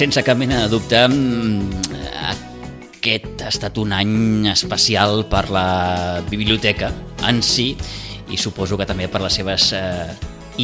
Sense 0.00 0.22
cap 0.24 0.38
mena 0.40 0.62
de 0.62 0.68
dubte 0.72 0.96
mm, 0.96 1.90
aquest 2.96 3.42
ha 3.44 3.50
estat 3.52 3.76
un 3.82 3.90
any 3.92 4.46
especial 4.48 5.26
per 5.28 5.42
la 5.52 6.22
biblioteca 6.30 6.88
en 7.28 7.42
si 7.44 7.74
i 8.32 8.38
suposo 8.40 8.78
que 8.80 8.86
també 8.88 9.10
per 9.12 9.20
les 9.20 9.36
seves 9.36 9.66
eh, 9.76 10.08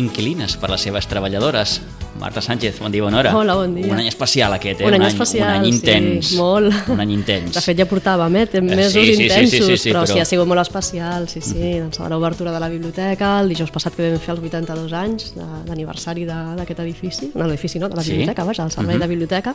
inquilines, 0.00 0.56
per 0.56 0.70
les 0.72 0.86
seves 0.88 1.08
treballadores. 1.10 1.82
Marta 2.18 2.40
Sánchez, 2.40 2.78
bon 2.80 2.90
dia, 2.90 3.02
bona 3.02 3.18
hora. 3.18 3.36
Hola, 3.36 3.54
bon 3.54 3.74
dia. 3.74 3.86
Un 3.92 3.98
any 4.00 4.06
especial 4.08 4.52
aquest, 4.54 4.80
eh? 4.80 4.86
Un 4.88 4.94
any 4.94 5.04
especial, 5.06 5.48
un 5.50 5.54
any 5.60 5.66
intens. 5.68 6.26
sí, 6.30 6.36
molt. 6.38 6.72
Un 6.88 7.00
any 7.00 7.12
intens. 7.12 7.52
De 7.54 7.60
fet, 7.60 7.76
ja 7.78 7.84
portàvem, 7.86 8.36
eh? 8.40 8.60
mesos 8.62 8.92
sí, 8.94 9.02
sí, 9.04 9.16
sí, 9.16 9.22
intensos, 9.26 9.50
sí, 9.50 9.60
sí, 9.66 9.76
sí, 9.76 9.90
però, 9.90 10.00
però- 10.02 10.12
sí, 10.14 10.18
ha 10.20 10.24
sigut 10.24 10.46
molt 10.48 10.62
especial, 10.62 11.28
sí, 11.28 11.40
sí. 11.42 11.78
Doncs 11.78 11.98
l'obertura 12.08 12.52
de 12.52 12.60
la 12.60 12.68
biblioteca, 12.72 13.40
el 13.40 13.50
dijous 13.52 13.70
passat 13.70 13.94
que 13.94 14.08
vam 14.10 14.18
fer 14.18 14.32
els 14.34 14.40
82 14.42 14.92
anys 14.96 15.34
de- 15.36 15.44
d'aniversari 15.68 16.24
de- 16.24 16.56
d'aquest 16.56 16.80
edifici, 16.80 17.30
no, 17.34 17.44
l'edifici 17.46 17.78
no, 17.78 17.88
de 17.90 17.96
la 17.96 18.02
Sí. 18.02 18.10
biblioteca, 18.12 18.44
vaja, 18.44 18.64
el 18.64 18.70
servei 18.70 18.96
Mhm. 18.96 19.02
de 19.02 19.08
biblioteca, 19.08 19.54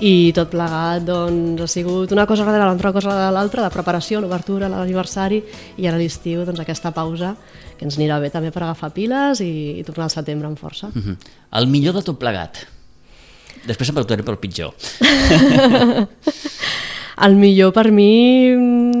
i 0.00 0.32
tot 0.32 0.48
plegat, 0.50 1.02
doncs, 1.04 1.60
ha 1.60 1.66
sigut 1.68 2.10
una 2.12 2.26
cosa 2.26 2.44
darrere 2.44 2.64
l'altra 2.64 2.92
cosa 2.92 3.26
de 3.26 3.30
l'altra, 3.32 3.60
la 3.62 3.70
preparació, 3.70 4.20
l'obertura, 4.20 4.68
l'aniversari, 4.68 5.44
i 5.76 5.86
ara 5.86 5.96
a 5.96 6.00
l'estiu, 6.00 6.44
doncs, 6.46 6.60
aquesta 6.60 6.92
pausa 6.92 7.36
que 7.80 7.86
ens 7.88 7.96
anirà 7.96 8.18
bé 8.20 8.28
també 8.28 8.50
per 8.52 8.60
agafar 8.66 8.90
piles 8.92 9.40
i, 9.40 9.80
i 9.80 9.84
tornar 9.86 10.10
al 10.10 10.12
setembre 10.12 10.50
amb 10.50 10.60
força. 10.60 10.90
Mhm. 10.92 11.14
El 11.56 11.66
millor 11.72 11.96
de 11.96 12.02
tot 12.04 12.18
plegat. 12.20 12.66
Després 13.64 13.88
em 13.88 13.96
preguntaré 13.96 14.24
pel 14.26 14.36
pitjor. 14.40 14.74
El 17.24 17.36
millor 17.40 17.72
per 17.76 17.86
mi 17.92 18.52
mm, 18.52 18.99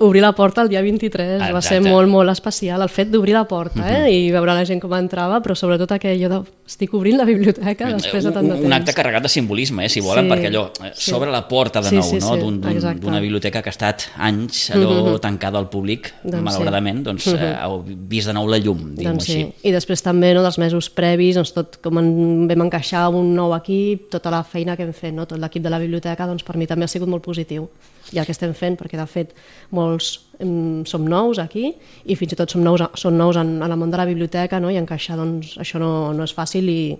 obrir 0.00 0.20
la 0.22 0.32
porta 0.32 0.62
el 0.62 0.68
dia 0.68 0.82
23 0.82 1.40
va 1.40 1.62
ser 1.62 1.78
Exacte. 1.78 1.90
molt, 1.90 2.08
molt 2.08 2.30
especial 2.30 2.82
el 2.82 2.88
fet 2.88 3.08
d'obrir 3.10 3.32
la 3.34 3.44
porta 3.48 3.86
eh? 3.88 4.10
i 4.12 4.30
veure 4.30 4.54
la 4.54 4.64
gent 4.68 4.80
com 4.82 4.92
entrava 4.94 5.40
però 5.42 5.54
sobretot 5.56 5.92
aquello 5.92 6.28
de 6.28 6.40
estic 6.66 6.92
obrint 6.94 7.16
la 7.16 7.24
biblioteca 7.24 7.88
després 7.94 8.24
de 8.24 8.32
tant 8.32 8.44
de 8.44 8.50
un, 8.52 8.56
temps 8.58 8.66
un 8.66 8.72
acte 8.72 8.92
carregat 8.92 9.22
de 9.22 9.28
simbolisme, 9.28 9.84
eh, 9.86 9.88
si 9.88 10.00
volen, 10.00 10.26
Sí, 10.26 10.30
perquè 10.32 10.48
allò 10.50 10.64
eh, 10.84 10.90
sí. 10.94 11.10
s'obre 11.10 11.30
la 11.30 11.46
porta 11.48 11.80
de 11.80 11.88
Sí, 11.88 11.94
nou, 11.96 12.04
sí, 12.04 12.18
no? 12.18 12.34
sí, 12.34 12.70
exacte. 12.74 13.00
d'una 13.00 13.20
biblioteca 13.20 13.62
que 13.62 13.68
ha 13.70 13.76
estat 13.76 14.08
anys 14.18 14.70
allò 14.74 15.12
Mhm. 15.12 15.20
tancada 15.20 15.58
al 15.58 15.68
públic, 15.70 16.12
Doncs 16.22 16.36
sí. 16.38 16.42
malauradament, 16.44 17.02
doncs 17.04 17.26
Mhm. 17.28 17.36
eh, 17.42 17.56
heu 17.62 17.84
vist 17.86 18.26
de 18.26 18.32
nou 18.34 18.46
la 18.48 18.58
llum, 18.58 18.94
diguem-ho 18.94 19.12
doncs 19.12 19.24
sí. 19.24 19.32
així. 19.42 19.52
I 19.62 19.72
després 19.72 20.02
també 20.02 20.34
no, 20.34 20.42
dels 20.42 20.58
mesos 20.58 20.90
previs, 20.90 21.36
doncs 21.36 21.52
tot 21.52 21.78
com 21.80 21.98
en 21.98 22.48
vam 22.48 22.62
encaixar 22.66 23.08
un 23.08 23.34
nou 23.34 23.54
equip, 23.54 24.10
tota 24.10 24.30
la 24.30 24.42
feina 24.44 24.76
que 24.76 24.82
hem 24.82 24.92
fet, 24.92 25.14
no? 25.14 25.26
tot 25.26 25.38
l'equip 25.38 25.62
de 25.62 25.70
la 25.70 25.78
biblioteca, 25.78 26.26
doncs 26.26 26.42
per 26.42 26.56
mi 26.56 26.66
també 26.66 26.84
ha 26.84 26.88
sigut 26.88 27.08
molt 27.08 27.22
positiu. 27.22 27.68
I 28.12 28.18
el 28.20 28.26
que 28.26 28.32
estem 28.32 28.52
fent, 28.54 28.76
perquè 28.78 28.96
de 29.00 29.06
fet 29.10 29.32
molts 29.74 30.20
em, 30.38 30.84
som 30.86 31.04
nous 31.08 31.38
aquí 31.42 31.72
i 32.04 32.14
fins 32.16 32.32
i 32.32 32.36
tot 32.36 32.50
som 32.50 32.62
nous, 32.62 32.82
som 32.94 33.16
nous 33.16 33.36
en, 33.36 33.56
en 33.62 33.70
el 33.72 33.78
món 33.78 33.90
de 33.90 33.96
la 33.98 34.04
biblioteca 34.06 34.60
no? 34.60 34.70
i 34.70 34.76
encaixar 34.78 35.16
doncs, 35.18 35.56
això 35.58 35.78
no, 35.82 36.12
no 36.14 36.22
és 36.24 36.34
fàcil 36.36 36.68
i, 36.70 36.96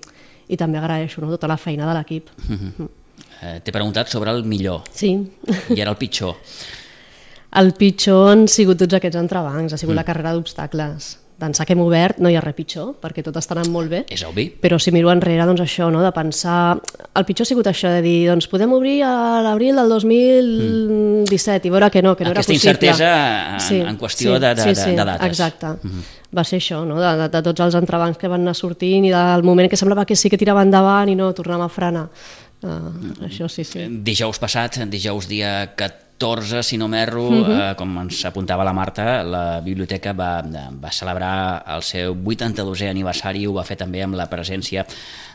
i 0.48 0.57
també 0.57 0.79
agraeixo 0.79 1.21
no? 1.23 1.31
tota 1.31 1.47
la 1.47 1.57
feina 1.57 1.87
de 1.87 1.95
l'equip. 1.98 2.31
Mhm. 2.48 2.89
Eh, 3.43 3.61
T'he 3.63 3.73
preguntat 3.73 4.09
sobre 4.09 4.31
el 4.33 4.42
millor 4.45 4.83
Sí. 4.92 5.11
i 5.75 5.80
ara 5.80 5.91
el 5.92 5.97
pitjor. 6.01 6.35
El 7.57 7.73
pitjor 7.79 8.30
han 8.33 8.47
sigut 8.48 8.79
tots 8.80 8.95
aquests 8.98 9.17
entrebancs, 9.20 9.73
ha 9.73 9.79
sigut 9.79 9.92
Mm. 9.95 9.97
la 10.01 10.05
carrera 10.05 10.33
d'obstacles. 10.35 11.19
D'ençà 11.36 11.67
que 11.69 11.74
hem 11.74 11.80
obert 11.85 12.17
no 12.24 12.30
hi 12.33 12.36
ha 12.39 12.41
res 12.41 12.55
pitjor, 12.57 12.95
perquè 12.97 13.20
tot 13.23 13.36
està 13.36 13.52
anant 13.52 13.69
molt 13.69 13.91
bé. 13.92 13.98
És 14.08 14.23
obvi. 14.24 14.47
Però 14.63 14.79
si 14.80 14.89
miro 14.95 15.11
enrere, 15.13 15.45
doncs 15.45 15.61
això, 15.61 15.91
no? 15.92 16.01
de 16.01 16.08
pensar... 16.17 16.79
El 17.13 17.27
pitjor 17.29 17.45
ha 17.45 17.48
sigut 17.51 17.67
això, 17.69 17.91
de 17.92 18.01
dir, 18.01 18.14
doncs 18.30 18.48
podem 18.48 18.73
obrir 18.73 19.02
a 19.05 19.42
l'abril 19.45 19.77
del 19.77 19.89
2017 19.92 21.69
i 21.69 21.70
veure 21.70 21.91
que 21.91 22.02
no, 22.02 22.14
que 22.17 22.24
no 22.24 22.30
Aquesta 22.30 22.52
era 22.52 22.57
possible. 22.57 22.89
incertesa 22.89 23.57
en- 23.74 23.89
en 23.89 23.98
qüestió 23.98 24.39
de- 24.41 24.55
de- 24.55 24.63
sí, 24.63 24.74
sí, 24.74 24.91
de 24.97 25.05
dates. 25.05 25.27
Exacte. 25.27 25.67
Va 26.36 26.45
ser 26.45 26.58
això, 26.58 26.85
no? 26.86 26.98
de, 27.01 27.13
de, 27.17 27.29
de 27.29 27.42
tots 27.42 27.61
els 27.61 27.74
entrebancs 27.74 28.18
que 28.18 28.29
van 28.29 28.41
anar 28.41 28.55
sortint 28.55 29.05
i 29.07 29.11
del 29.11 29.42
moment 29.42 29.68
que 29.70 29.77
semblava 29.77 30.05
que 30.05 30.17
sí 30.17 30.29
que 30.29 30.36
tirava 30.39 30.63
endavant 30.63 31.08
i 31.08 31.14
no 31.14 31.33
tornàvem 31.33 31.64
a 31.64 31.68
frenar. 31.68 32.08
Uh, 32.63 33.24
això 33.29 33.48
sí, 33.48 33.63
sí. 33.64 33.85
Dijous 34.03 34.39
passat, 34.41 34.79
dijous 34.89 35.29
dia 35.29 35.74
14, 35.77 36.05
si 36.63 36.79
no 36.79 36.89
m'erro, 36.89 37.31
Mhm. 37.31 37.51
eh, 37.61 37.75
com 37.77 37.99
ens 37.99 38.25
apuntava 38.25 38.65
la 38.65 38.73
Marta, 38.73 39.23
la 39.23 39.61
biblioteca 39.61 40.13
va, 40.13 40.43
va 40.43 40.91
celebrar 40.91 41.63
el 41.77 41.83
seu 41.83 42.15
82è 42.15 42.89
aniversari 42.89 43.41
i 43.43 43.47
ho 43.47 43.53
va 43.53 43.65
fer 43.65 43.77
també 43.77 44.03
amb 44.03 44.15
la 44.15 44.27
presència 44.29 44.87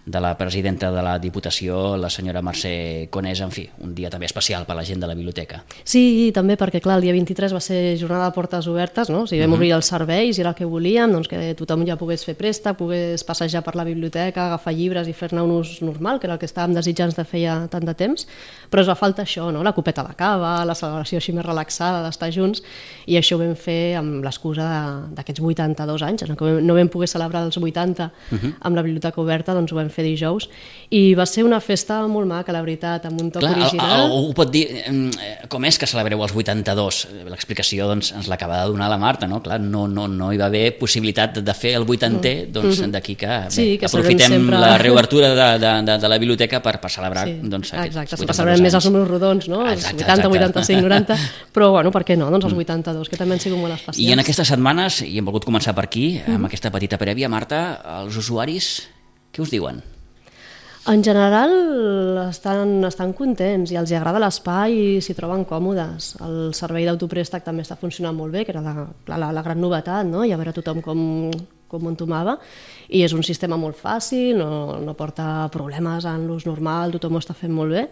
de 0.04 0.20
la 0.20 0.36
presidenta 0.36 0.90
de 0.92 1.00
la 1.04 1.20
Diputació, 1.20 1.96
la 1.96 2.10
senyora 2.10 2.42
Mercè 2.42 3.08
Conés, 3.12 3.40
en 3.40 3.52
fi, 3.52 3.70
un 3.82 3.94
dia 3.94 4.10
també 4.10 4.26
especial 4.26 4.66
per 4.66 4.76
la 4.76 4.84
gent 4.84 5.00
de 5.00 5.06
la 5.06 5.14
biblioteca. 5.14 5.64
Sí, 5.84 6.28
i 6.28 6.32
també 6.32 6.58
perquè, 6.58 6.82
clar, 6.82 6.96
el 6.98 7.04
dia 7.04 7.12
23 7.14 7.54
va 7.54 7.60
ser 7.62 7.96
jornada 8.00 8.26
de 8.26 8.32
portes 8.32 8.66
obertes, 8.66 9.12
no? 9.12 9.22
O 9.22 9.28
sigui, 9.28 9.42
vam 9.42 9.52
Mhm. 9.52 9.56
obrir 9.58 9.72
els 9.74 9.86
serveis 9.86 10.38
i 10.38 10.42
era 10.42 10.50
el 10.50 10.56
que 10.56 10.66
volíem, 10.66 11.12
doncs 11.12 11.28
que 11.28 11.54
tothom 11.54 11.86
ja 11.86 11.98
pogués 11.98 12.26
fer 12.26 12.36
préstec, 12.36 12.76
pogués 12.78 13.24
passejar 13.24 13.62
per 13.64 13.76
la 13.76 13.84
biblioteca, 13.84 14.48
agafar 14.48 14.74
llibres 14.74 15.08
i 15.08 15.14
fer-ne 15.14 15.44
un 15.44 15.52
ús 15.52 15.84
normal, 15.84 16.20
que 16.20 16.26
era 16.26 16.34
el 16.34 16.40
que 16.40 16.48
estàvem 16.48 16.74
desitjant 16.74 17.14
de 17.16 17.24
feia 17.24 17.68
tant 17.70 17.86
de 17.86 17.94
temps, 17.94 18.26
però 18.72 18.80
ens 18.80 18.90
va 18.90 18.96
falta 18.96 19.22
això, 19.22 19.52
no? 19.54 19.62
La 19.64 19.74
copeta 19.74 20.02
de 20.04 20.16
cava, 20.16 20.66
la 20.72 20.78
celebració 20.80 21.20
així 21.20 21.34
més 21.36 21.46
relaxada, 21.46 22.02
d'estar 22.06 22.32
junts, 22.34 22.64
i 23.06 23.18
això 23.20 23.36
ho 23.38 23.42
vam 23.44 23.54
fer 23.60 23.96
amb 24.00 24.24
l'excusa 24.26 24.66
d'aquests 25.14 25.42
82 25.44 26.02
anys, 26.08 26.26
no? 26.30 26.36
que 26.40 26.56
no 26.64 26.76
vam 26.78 26.90
poder 26.90 27.08
celebrar 27.12 27.44
els 27.46 27.58
80 27.60 28.12
Mhm. 28.32 28.56
amb 28.62 28.76
la 28.76 28.82
biblioteca 28.82 29.22
oberta, 29.22 29.54
doncs 29.54 29.72
ho 29.72 29.76
vam 29.76 29.90
fer 29.90 30.04
dijous, 30.06 30.50
i 30.90 31.14
va 31.16 31.26
ser 31.26 31.44
una 31.44 31.60
festa 31.60 32.02
molt 32.08 32.28
maca, 32.28 32.52
la 32.56 32.62
veritat, 32.62 33.06
amb 33.06 33.22
un 33.22 33.32
toc 33.32 33.42
Clar, 33.44 33.56
original. 33.58 34.02
algú 34.10 34.34
pot 34.34 34.52
dir, 34.52 34.68
eh, 34.72 35.12
com 35.50 35.64
és 35.66 35.78
que 35.78 35.86
celebreu 35.88 36.22
els 36.24 36.34
82? 36.36 37.08
L'explicació 37.30 37.88
doncs, 37.88 38.12
ens 38.16 38.28
l'acaba 38.28 38.62
de 38.64 38.72
donar 38.72 38.90
la 38.90 38.98
Marta, 38.98 39.28
no? 39.28 39.42
Clar, 39.44 39.60
no, 39.60 39.88
no, 39.88 40.08
no 40.08 40.32
hi 40.34 40.38
va 40.38 40.46
haver 40.48 40.78
possibilitat 40.80 41.40
de 41.42 41.54
fer 41.54 41.76
el 41.76 41.86
80è, 41.86 42.48
doncs 42.52 42.80
Mhm. 42.82 42.92
d'aquí 42.92 43.16
que, 43.16 43.28
bé, 43.28 43.50
Sí, 43.52 43.78
que 43.78 43.86
aprofitem 43.86 44.32
sempre- 44.32 44.58
la 44.60 44.78
reobertura 44.78 45.30
de, 45.34 45.60
de, 45.60 45.72
de, 45.84 45.98
de 45.98 46.08
la 46.10 46.18
biblioteca 46.18 46.62
per, 46.62 46.80
per 46.80 46.90
celebrar 46.92 47.26
Sí, 47.28 47.40
doncs, 47.44 47.74
aquests 47.74 47.88
exacte, 47.88 48.16
82 48.16 48.20
sempre 48.20 48.36
celebrem 48.36 48.62
més 48.64 48.74
els 48.74 48.86
números 48.86 49.08
rodons, 49.08 49.48
no? 49.48 49.62
Els 49.68 49.82
Exacte, 49.84 50.04
80, 50.04 50.28
exacte. 50.28 50.60
85, 50.62 50.88
90, 50.88 51.18
però 51.56 51.72
bueno, 51.76 51.92
per 51.94 52.04
què 52.08 52.18
no? 52.20 52.30
Doncs 52.34 52.50
els 52.50 52.58
82, 52.58 53.10
que 53.12 53.20
també 53.20 53.38
han 53.38 53.44
sigut 53.44 53.60
molt 53.62 53.76
especials. 53.76 54.02
I 54.02 54.12
en 54.16 54.24
aquestes 54.24 54.54
setmanes, 54.54 55.02
i 55.08 55.18
hem 55.20 55.28
volgut 55.28 55.48
començar 55.48 55.76
per 55.78 55.88
aquí, 55.90 56.06
amb 56.26 56.50
aquesta 56.50 56.72
petita 56.74 57.02
prèvia, 57.02 57.30
Marta, 57.32 57.64
els 58.02 58.20
usuaris, 58.22 58.76
què 59.32 59.44
us 59.44 59.52
diuen? 59.54 59.82
En 60.90 61.04
general 61.06 61.52
estan, 62.24 62.80
estan 62.88 63.12
contents 63.14 63.70
i 63.70 63.78
els 63.78 63.92
agrada 63.94 64.22
l'espai 64.24 64.74
i 64.74 65.02
s'hi 65.06 65.14
troben 65.14 65.44
còmodes. 65.46 66.16
El 66.26 66.56
servei 66.58 66.88
d'autoprèstec 66.90 67.46
també 67.46 67.62
està 67.62 67.78
funcionant 67.78 68.18
molt 68.18 68.34
bé, 68.34 68.42
que 68.48 68.56
era 68.56 68.64
la, 68.66 68.88
la, 69.14 69.30
la 69.30 69.44
gran 69.46 69.62
novetat, 69.62 70.10
no? 70.10 70.26
i 70.26 70.34
a 70.34 70.40
veure 70.42 70.56
tothom 70.58 70.82
com, 70.82 71.04
com 71.72 71.86
ho 71.88 71.92
entomava. 71.94 72.38
I 72.92 73.06
és 73.08 73.16
un 73.16 73.24
sistema 73.24 73.58
molt 73.58 73.80
fàcil, 73.80 74.36
no, 74.38 74.78
no 74.84 74.94
porta 75.00 75.48
problemes 75.54 76.06
en 76.06 76.28
l'ús 76.28 76.46
normal, 76.46 76.92
tothom 76.92 77.16
ho 77.16 77.24
està 77.24 77.34
fent 77.38 77.56
molt 77.56 77.72
bé. 77.74 77.88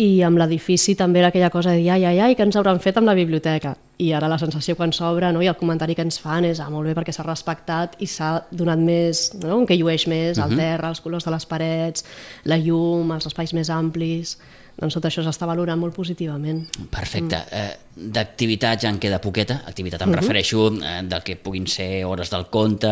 I 0.00 0.22
amb 0.24 0.38
l'edifici 0.40 0.94
també 0.96 1.20
era 1.20 1.28
aquella 1.28 1.50
cosa 1.52 1.74
de 1.74 1.82
dir 1.82 1.90
ai, 1.92 2.06
ai, 2.08 2.18
ai, 2.24 2.34
que 2.34 2.44
ens 2.46 2.56
hauran 2.56 2.78
fet 2.80 2.96
amb 2.96 3.10
la 3.10 3.14
biblioteca. 3.18 3.74
I 4.00 4.14
ara 4.16 4.30
la 4.32 4.38
sensació 4.40 4.72
quan 4.78 4.94
s'obre 4.96 5.28
no? 5.34 5.42
i 5.44 5.48
el 5.50 5.58
comentari 5.60 5.92
que 5.94 6.00
ens 6.06 6.16
fan 6.22 6.46
és 6.48 6.60
ah, 6.64 6.70
molt 6.72 6.88
bé 6.88 6.94
perquè 6.96 7.12
s'ha 7.12 7.26
respectat 7.26 7.98
i 8.00 8.08
s'ha 8.08 8.30
donat 8.50 8.80
més, 8.80 9.26
no? 9.42 9.58
que 9.68 9.76
llueix 9.76 10.06
més, 10.08 10.38
el 10.40 10.54
Mhm. 10.54 10.56
terra, 10.62 10.88
els 10.88 11.02
colors 11.04 11.26
de 11.28 11.34
les 11.34 11.44
parets, 11.44 12.04
la 12.48 12.56
llum, 12.56 13.12
els 13.12 13.26
espais 13.28 13.52
més 13.52 13.68
amplis... 13.68 14.38
Doncs 14.78 14.94
tot 14.94 15.04
això 15.04 15.22
s'està 15.24 15.46
valorant 15.46 15.78
molt 15.78 15.94
positivament. 15.94 16.66
Perfecte. 16.90 17.36
Mm. 17.36 17.52
Eh, 17.52 17.76
D'activitat 18.00 18.80
ja 18.80 18.88
en 18.88 18.98
queda 18.98 19.18
poqueta. 19.20 19.62
Activitat 19.66 20.00
em 20.02 20.08
Mhm. 20.08 20.14
refereixo 20.16 20.72
eh, 20.82 21.02
del 21.04 21.22
que 21.22 21.36
puguin 21.36 21.66
ser 21.66 22.04
hores 22.06 22.30
del 22.30 22.46
conte, 22.46 22.88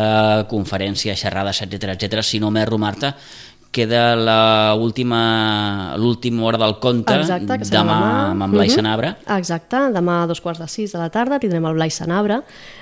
conferències, 0.47 1.17
xerrades, 1.19 1.61
etc 1.63 1.83
etc. 1.95 2.21
Si 2.21 2.39
no 2.39 2.51
m'erro, 2.51 2.77
Marta, 2.77 3.15
queda 3.71 4.15
la 4.15 4.75
última 4.79 5.93
l'última 5.97 6.43
hora 6.43 6.57
del 6.57 6.79
conte 6.79 7.13
Exacte, 7.13 7.59
que 7.59 7.65
serà 7.69 7.83
demà, 7.83 8.31
amb 8.31 8.43
en 8.47 8.51
Blai 8.51 8.67
Mhm. 8.67 8.75
Sanabra. 8.75 9.17
Exacte, 9.37 9.77
demà 9.93 10.23
a 10.23 10.27
dos 10.27 10.41
quarts 10.41 10.59
de 10.59 10.67
sis 10.67 10.91
de 10.91 10.97
la 10.97 11.09
tarda 11.11 11.37
tindrem 11.39 11.63
el 11.65 11.75
Blai 11.75 11.91
Sanabra. 11.91 12.41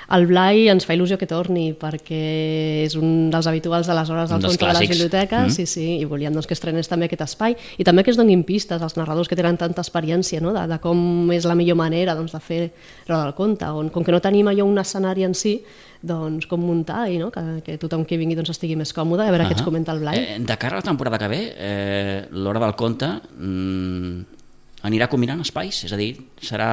El 0.10 0.26
Blai 0.28 0.70
ens 0.70 0.86
fa 0.86 0.94
il·lusió 0.96 1.18
que 1.18 1.28
torni 1.28 1.74
perquè 1.76 2.86
és 2.86 2.96
un 2.96 3.30
dels 3.30 3.46
habituals 3.48 3.86
de 3.88 3.94
les 3.94 4.10
hores 4.10 4.30
del 4.30 4.42
conte 4.42 4.66
de 4.66 4.74
les 4.80 4.90
biblioteques, 4.90 5.44
Mhm. 5.44 5.50
sí, 5.52 5.66
sí, 5.66 6.00
i 6.00 6.06
volíem 6.06 6.32
doncs, 6.32 6.48
que 6.48 6.54
estrenés 6.54 6.88
també 6.88 7.06
aquest 7.08 7.22
espai 7.22 7.58
i 7.78 7.84
també 7.84 8.04
que 8.06 8.12
es 8.12 8.18
donin 8.18 8.46
pistes 8.46 8.82
als 8.82 8.96
narradors 8.96 9.28
que 9.28 9.36
tenen 9.36 9.58
tanta 9.58 9.82
experiència 9.82 10.40
no? 10.40 10.54
de, 10.54 10.66
de 10.68 10.80
com 10.80 11.30
és 11.32 11.44
la 11.44 11.56
millor 11.56 11.76
manera 11.76 12.16
doncs, 12.16 12.32
de 12.32 12.40
fer 12.40 12.72
roda 13.08 13.26
del 13.26 13.34
conte, 13.34 13.66
on 13.66 13.90
com 13.90 14.04
que 14.06 14.12
no 14.14 14.22
tenim 14.22 14.48
allò 14.48 14.64
un 14.64 14.78
escenari 14.78 15.26
en 15.26 15.34
si, 15.36 15.62
doncs, 16.02 16.48
com 16.48 16.62
muntar 16.62 17.08
i 17.12 17.18
no? 17.18 17.32
que, 17.32 17.44
que 17.66 17.78
tothom 17.82 18.06
que 18.06 18.18
vingui 18.18 18.38
doncs, 18.38 18.52
estigui 18.56 18.78
més 18.80 18.94
còmode, 18.94 19.26
a 19.26 19.32
veure 19.32 19.44
uh 19.44 19.48
-huh. 19.48 19.54
què 19.54 19.58
ens 19.58 19.66
comenta 19.66 19.92
el 19.92 20.00
Blai. 20.00 20.18
Eh, 20.18 20.40
de 20.40 20.58
cara 20.58 20.78
a 20.78 20.80
la 20.80 20.90
temporada 20.90 21.18
que 21.18 21.28
ve, 21.28 21.54
eh, 21.58 22.28
l'hora 22.32 22.60
del 22.60 22.76
conte 22.76 23.08
mm, 23.38 24.38
anirà 24.84 25.08
combinant 25.10 25.42
espais? 25.42 25.84
És 25.88 25.94
a 25.94 25.98
dir, 25.98 26.12
serà 26.40 26.70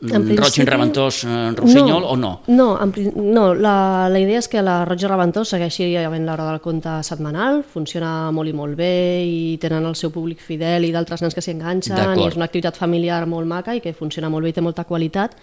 mm, 0.00 0.08
Roig 0.08 0.32
i 0.32 0.36
principi- 0.40 0.70
Reventós 0.70 1.24
eh, 1.24 1.52
Rossinyol 1.54 2.04
o 2.04 2.16
no? 2.16 2.40
No, 2.48 2.68
en, 2.82 2.92
no 3.14 3.54
la, 3.54 4.08
la 4.08 4.18
idea 4.18 4.38
és 4.38 4.48
que 4.48 4.62
la 4.62 4.84
Roig 4.88 5.02
i 5.02 5.06
Reventós 5.06 5.52
segueixi 5.52 5.94
havent 5.96 6.26
l'hora 6.26 6.48
del 6.50 6.60
conte 6.60 7.02
setmanal, 7.02 7.62
funciona 7.62 8.30
molt 8.32 8.48
i 8.48 8.52
molt 8.56 8.76
bé 8.76 9.22
i 9.24 9.58
tenen 9.58 9.84
el 9.84 9.94
seu 9.94 10.10
públic 10.10 10.40
fidel 10.40 10.84
i 10.84 10.92
d'altres 10.92 11.22
nens 11.22 11.34
que 11.34 11.44
s'hi 11.44 11.52
enganxen 11.52 12.18
i 12.18 12.26
és 12.26 12.36
una 12.36 12.48
activitat 12.48 12.76
familiar 12.76 13.26
molt 13.26 13.46
maca 13.46 13.74
i 13.76 13.80
que 13.80 13.92
funciona 13.92 14.30
molt 14.30 14.44
bé 14.44 14.50
i 14.50 14.52
té 14.52 14.64
molta 14.64 14.84
qualitat 14.84 15.36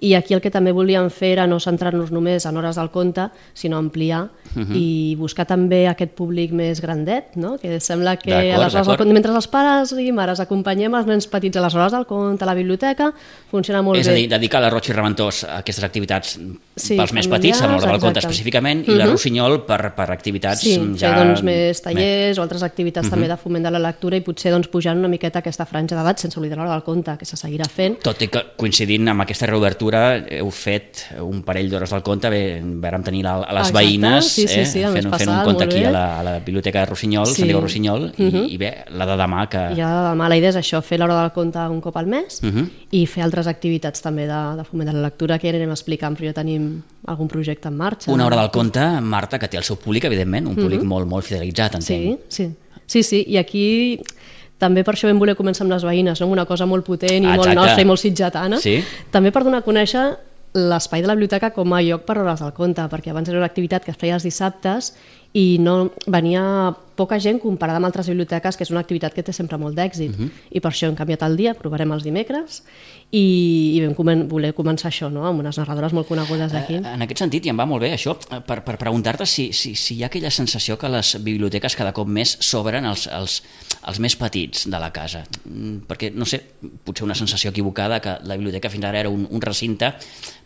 i 0.00 0.14
aquí 0.14 0.34
el 0.34 0.40
que 0.40 0.50
també 0.50 0.72
volíem 0.72 1.10
fer 1.10 1.32
era 1.34 1.46
no 1.46 1.58
centrar-nos 1.60 2.10
només 2.10 2.46
en 2.46 2.56
hores 2.56 2.76
del 2.76 2.90
conte, 2.90 3.28
sinó 3.54 3.76
ampliar 3.78 4.28
Mhm. 4.54 4.74
i 4.74 5.14
buscar 5.16 5.46
també 5.46 5.86
aquest 5.86 6.12
públic 6.16 6.50
més 6.52 6.80
grandet, 6.80 7.36
no? 7.36 7.56
que 7.58 7.78
sembla 7.80 8.16
que 8.16 8.32
a 8.34 8.58
les 8.58 8.74
hores 8.74 8.86
del 8.86 8.96
conte, 8.96 9.12
mentre 9.12 9.32
els 9.32 9.46
pares 9.46 9.92
i 9.92 10.10
mares 10.12 10.40
acompanyem 10.40 10.94
els 10.94 11.06
nens 11.06 11.26
petits 11.28 11.56
a 11.56 11.60
les 11.60 11.74
hores 11.74 11.92
del 11.92 12.06
conte, 12.06 12.42
a 12.42 12.46
la 12.46 12.54
biblioteca, 12.54 13.12
funciona 13.50 13.82
molt 13.82 14.00
És 14.00 14.06
bé. 14.08 14.12
a 14.12 14.16
dir, 14.16 14.28
dedicar 14.28 14.60
la 14.60 14.70
Roig 14.70 14.88
i 14.88 14.92
Reventós 14.92 15.44
a 15.44 15.58
aquestes 15.58 15.84
activitats 15.84 16.38
Sí, 16.76 16.96
pels 16.96 17.12
més 17.12 17.28
petits, 17.28 17.60
amb 17.62 17.74
l'hora 17.76 17.92
del 17.92 18.00
conte 18.00 18.18
específicament, 18.20 18.88
i 18.88 18.94
la 18.94 19.04
Mhm. 19.04 19.12
Rossinyol 19.12 19.64
per, 19.66 19.94
per 19.94 20.10
activitats 20.10 20.60
Sí, 20.62 20.74
ja... 20.96 21.14
fer 21.14 21.24
doncs, 21.26 21.42
més 21.42 21.82
tallers 21.82 22.38
o 22.38 22.42
altres 22.42 22.62
activitats 22.62 23.06
Mhm. 23.06 23.10
també 23.10 23.28
de 23.28 23.36
foment 23.36 23.64
de 23.64 23.70
la 23.70 23.78
lectura 23.78 24.16
i 24.16 24.20
potser 24.22 24.50
doncs, 24.50 24.68
pujant 24.68 24.98
una 24.98 25.08
miqueta 25.08 25.40
aquesta 25.40 25.66
franja 25.66 25.94
d'edat 25.96 26.18
sense 26.18 26.38
oblidar 26.38 26.56
l'hora 26.58 26.72
del 26.72 26.82
conte, 26.82 27.16
que 27.18 27.24
se 27.26 27.36
seguirà 27.36 27.66
fent. 27.68 27.98
Tot 28.02 28.20
i 28.22 28.28
que 28.28 28.42
coincidint 28.56 29.06
amb 29.08 29.20
aquesta 29.22 29.46
reobertura 29.46 29.89
heu 29.96 30.50
fet 30.50 31.06
un 31.20 31.42
parell 31.42 31.68
d'hores 31.70 31.90
del 31.90 32.02
conte, 32.02 32.28
bé, 32.30 32.60
vàrem 32.82 33.02
tenir 33.02 33.22
la, 33.24 33.36
a 33.42 33.52
les 33.54 33.68
Exacte, 33.68 33.78
veïnes 33.78 34.24
sí, 34.28 34.46
sí, 34.48 34.60
eh, 34.60 34.66
sí, 34.66 34.78
mes 34.84 34.92
fent, 34.92 34.94
fent 34.94 35.06
un 35.06 35.10
passat, 35.34 35.44
conte 35.44 35.64
aquí 35.64 35.84
a 35.84 35.90
la, 35.90 36.04
a 36.20 36.22
la 36.22 36.34
Biblioteca 36.40 36.80
de 36.80 36.86
Rossinyol, 36.86 37.26
Sí. 37.26 37.34
Sant 37.42 37.46
Diego 37.48 37.60
Rossinyol, 37.60 38.12
i, 38.18 38.22
Mhm. 38.22 38.44
i 38.50 38.56
bé, 38.58 38.70
la 38.90 39.06
de 39.06 39.16
demà 39.16 39.48
que... 39.48 39.62
Ja 39.76 39.90
demà 40.12 40.28
la 40.28 40.36
idea 40.36 40.50
és 40.50 40.56
això, 40.56 40.82
fer 40.82 40.98
l'hora 40.98 41.20
del 41.20 41.32
conte 41.32 41.58
un 41.58 41.80
cop 41.80 41.96
al 41.96 42.06
mes 42.06 42.42
Mhm. 42.42 42.68
i 42.92 43.06
fer 43.06 43.22
altres 43.24 43.46
activitats 43.46 44.00
també 44.02 44.26
de, 44.26 44.40
de 44.56 44.64
foment 44.64 44.88
de 44.88 44.94
la 44.94 45.02
lectura 45.08 45.38
que 45.38 45.48
ja 45.48 45.54
anirem 45.56 45.70
explicant, 45.70 46.16
però 46.18 46.26
ja 46.26 46.32
tenim 46.32 46.82
algun 47.06 47.28
projecte 47.28 47.68
en 47.68 47.76
marxa. 47.76 48.10
Una 48.12 48.26
hora 48.26 48.36
del 48.36 48.50
conte, 48.50 48.80
Marta, 49.00 49.38
que 49.38 49.48
té 49.48 49.56
el 49.56 49.64
seu 49.64 49.76
públic, 49.76 50.04
evidentment, 50.04 50.46
un 50.46 50.56
públic 50.56 50.82
molt, 50.82 51.06
molt 51.08 51.24
fidelitzat, 51.24 51.74
Mhm. 51.76 51.82
Sí, 51.82 51.94
entenc. 51.94 52.20
sí. 52.28 52.50
Sí, 52.90 53.04
sí, 53.04 53.24
i 53.28 53.36
aquí 53.36 54.00
també 54.60 54.84
per 54.84 54.94
això 54.94 55.08
vam 55.08 55.18
voler 55.18 55.34
començar 55.38 55.64
amb 55.64 55.72
les 55.72 55.82
veïnes, 55.88 56.20
no? 56.20 56.26
amb 56.28 56.36
una 56.36 56.44
cosa 56.46 56.66
molt 56.68 56.84
potent 56.86 57.24
i 57.24 57.26
Ah, 57.26 57.36
molt 57.36 57.48
exacte. 57.48 57.60
nostra 57.60 57.82
i 57.82 57.88
molt 57.88 58.00
sitgetana. 58.02 58.58
Sí. 58.60 58.78
També 59.10 59.32
per 59.32 59.42
donar 59.46 59.62
a 59.64 59.66
conèixer 59.66 60.10
l'espai 60.52 61.00
de 61.00 61.06
la 61.06 61.14
biblioteca 61.14 61.52
com 61.54 61.72
a 61.72 61.78
lloc 61.80 62.02
per 62.04 62.16
hores 62.18 62.40
del 62.42 62.52
conte, 62.52 62.82
perquè 62.90 63.12
abans 63.12 63.28
era 63.30 63.38
una 63.38 63.46
activitat 63.46 63.84
que 63.86 63.92
es 63.92 63.96
feia 63.96 64.16
els 64.16 64.24
dissabtes 64.26 64.92
i 65.32 65.58
no 65.62 65.92
venia 66.10 66.74
poca 66.98 67.20
gent 67.22 67.38
comparada 67.38 67.78
amb 67.78 67.86
altres 67.86 68.08
biblioteques, 68.10 68.56
que 68.58 68.64
és 68.66 68.70
una 68.74 68.80
activitat 68.82 69.14
que 69.14 69.22
té 69.22 69.32
sempre 69.32 69.56
molt 69.62 69.76
d'èxit. 69.78 70.10
Mhm. 70.10 70.30
I 70.50 70.58
per 70.60 70.72
això 70.72 70.88
hem 70.88 70.96
canviat 70.98 71.22
el 71.22 71.36
dia, 71.38 71.54
provarem 71.54 71.92
els 71.92 72.02
dimecres, 72.02 72.64
i, 73.12 73.76
i 73.76 73.80
vam 73.86 73.94
comen 73.94 74.26
voler 74.28 74.52
començar 74.52 74.90
això, 74.90 75.08
no? 75.08 75.24
amb 75.24 75.38
unes 75.38 75.56
narradores 75.56 75.92
molt 75.92 76.08
conegudes 76.08 76.50
d'aquí. 76.50 76.74
Eh, 76.80 76.94
En 76.94 77.02
aquest 77.06 77.18
sentit, 77.22 77.46
i 77.46 77.48
em 77.54 77.56
va 77.58 77.64
molt 77.66 77.82
bé 77.82 77.92
això, 77.94 78.16
per, 78.44 78.64
per 78.66 78.76
preguntar-te 78.76 79.24
si, 79.26 79.52
si, 79.52 79.76
si 79.76 79.94
hi 79.96 80.02
ha 80.02 80.06
aquella 80.10 80.30
sensació 80.34 80.76
que 80.76 80.88
les 80.88 81.16
biblioteques 81.22 81.76
cada 81.76 81.92
cop 81.92 82.08
més 82.08 82.36
s'obren 82.40 82.84
als, 82.84 83.06
als, 83.06 83.42
als 83.88 84.00
més 84.02 84.16
petits 84.18 84.66
de 84.68 84.80
la 84.80 84.90
casa. 84.92 85.22
Mm, 85.44 85.86
Perquè, 85.88 86.10
no 86.12 86.26
sé, 86.28 86.40
potser 86.84 87.06
una 87.06 87.16
sensació 87.16 87.52
equivocada 87.54 88.00
que 88.00 88.18
la 88.28 88.36
biblioteca 88.36 88.70
fins 88.72 88.84
ara 88.84 89.00
era 89.00 89.12
un, 89.12 89.26
un 89.30 89.40
recinte 89.42 89.94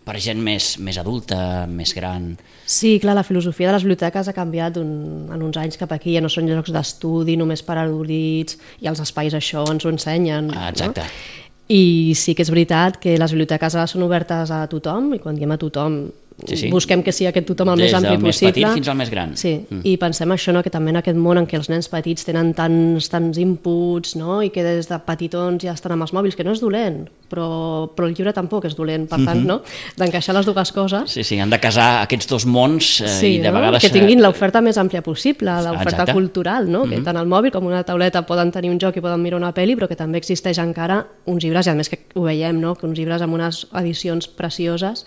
per 0.04 0.18
gent 0.20 0.40
més, 0.44 0.74
més 0.84 0.98
adulta, 1.00 1.64
més 1.66 1.94
gran... 1.96 2.34
Sí, 2.68 2.98
clar, 3.00 3.16
la 3.16 3.24
filosofia 3.24 3.70
de 3.70 3.76
les 3.78 3.86
biblioteques 3.86 4.28
ha 4.28 4.36
canviat 4.36 4.76
un, 4.80 4.90
en 5.32 5.46
uns 5.46 5.56
anys 5.60 5.80
cap 5.80 5.94
aquí, 5.96 6.12
ja 6.14 6.22
no 6.24 6.30
són 6.32 6.48
llocs 6.50 6.72
d'estudi 6.74 7.38
només 7.40 7.64
per 7.64 7.78
erudits 7.82 8.58
i 8.84 8.90
els 8.90 9.00
espais 9.00 9.34
això 9.36 9.64
ens 9.72 9.86
ho 9.86 9.92
ensenyen. 9.92 10.52
Ah, 10.54 10.68
exacte. 10.70 11.06
No? 11.08 11.42
I 11.72 12.12
sí 12.20 12.34
que 12.36 12.44
és 12.44 12.50
veritat 12.52 12.98
que 13.00 13.14
les 13.16 13.32
biblioteques 13.32 13.72
ara 13.72 13.88
són 13.88 14.04
obertes 14.04 14.50
a 14.52 14.66
tothom 14.68 15.14
i 15.16 15.20
quan 15.22 15.38
diem 15.38 15.54
a 15.54 15.56
tothom 15.60 16.02
Sí, 16.42 16.56
sí. 16.58 16.68
busquem 16.68 17.02
que 17.06 17.12
sigui 17.14 17.28
aquest 17.30 17.46
tothom 17.46 17.70
el 17.72 17.78
Des 17.78 17.86
més 17.86 17.94
ampli 17.94 18.16
del 18.16 18.24
més 18.24 18.34
possible. 18.34 18.52
petit 18.52 18.74
fins 18.80 18.88
al 18.90 18.96
més 18.98 19.10
gran. 19.10 19.36
Sí, 19.38 19.52
mm. 19.62 19.84
i 19.86 19.94
pensem 20.02 20.32
això, 20.34 20.52
no? 20.52 20.64
que 20.66 20.70
també 20.72 20.90
en 20.90 20.98
aquest 20.98 21.16
món 21.16 21.38
en 21.38 21.46
què 21.46 21.56
els 21.56 21.70
nens 21.70 21.86
petits 21.88 22.26
tenen 22.26 22.50
tants, 22.58 23.06
tants 23.08 23.38
inputs 23.38 24.16
no? 24.18 24.40
i 24.42 24.50
que 24.52 24.64
des 24.66 24.90
de 24.90 24.98
petitons 25.06 25.62
ja 25.62 25.72
estan 25.78 25.94
amb 25.94 26.04
els 26.04 26.12
mòbils, 26.12 26.34
que 26.34 26.44
no 26.44 26.52
és 26.52 26.60
dolent, 26.60 27.04
però, 27.30 27.46
però 27.94 28.08
el 28.10 28.16
llibre 28.18 28.34
tampoc 28.34 28.66
és 28.66 28.74
dolent, 28.74 29.06
per 29.08 29.20
tant, 29.22 29.44
no? 29.46 29.60
d'encaixar 29.96 30.34
les 30.34 30.48
dues 30.50 30.74
coses 30.74 31.14
Sí, 31.14 31.22
sí, 31.22 31.38
han 31.38 31.54
de 31.54 31.60
casar 31.62 32.02
aquests 32.02 32.28
dos 32.28 32.48
mons 32.50 32.90
eh, 33.04 33.12
Sí, 33.14 33.30
i 33.36 33.38
de 33.38 33.48
no? 33.52 33.60
vegades... 33.60 33.86
que 33.86 33.92
tinguin 33.94 34.20
l'oferta 34.24 34.60
més 34.64 34.76
àmplia 34.80 35.04
possible, 35.06 35.54
l'oferta 35.64 36.08
cultural, 36.12 36.66
no? 36.70 36.82
que 36.90 36.98
tant 37.06 37.20
el 37.20 37.30
mòbil 37.30 37.54
com 37.54 37.70
una 37.70 37.84
tauleta 37.86 38.24
poden 38.26 38.50
tenir 38.52 38.74
un 38.74 38.82
joc 38.82 38.98
i 38.98 39.04
poden 39.04 39.22
mirar 39.22 39.38
una 39.38 39.54
pel·li, 39.54 39.78
però 39.78 39.86
que 39.88 39.98
també 39.98 40.18
existeix 40.18 40.58
encara 40.58 41.04
uns 41.30 41.46
llibres, 41.46 41.70
i 41.70 41.72
a 41.72 41.78
més 41.78 41.92
que 41.92 42.02
ho 42.18 42.26
veiem, 42.26 42.58
no? 42.60 42.74
que 42.74 42.90
uns 42.90 42.98
llibres 42.98 43.22
amb 43.22 43.38
unes 43.38 43.64
edicions 43.72 44.26
precioses, 44.26 45.06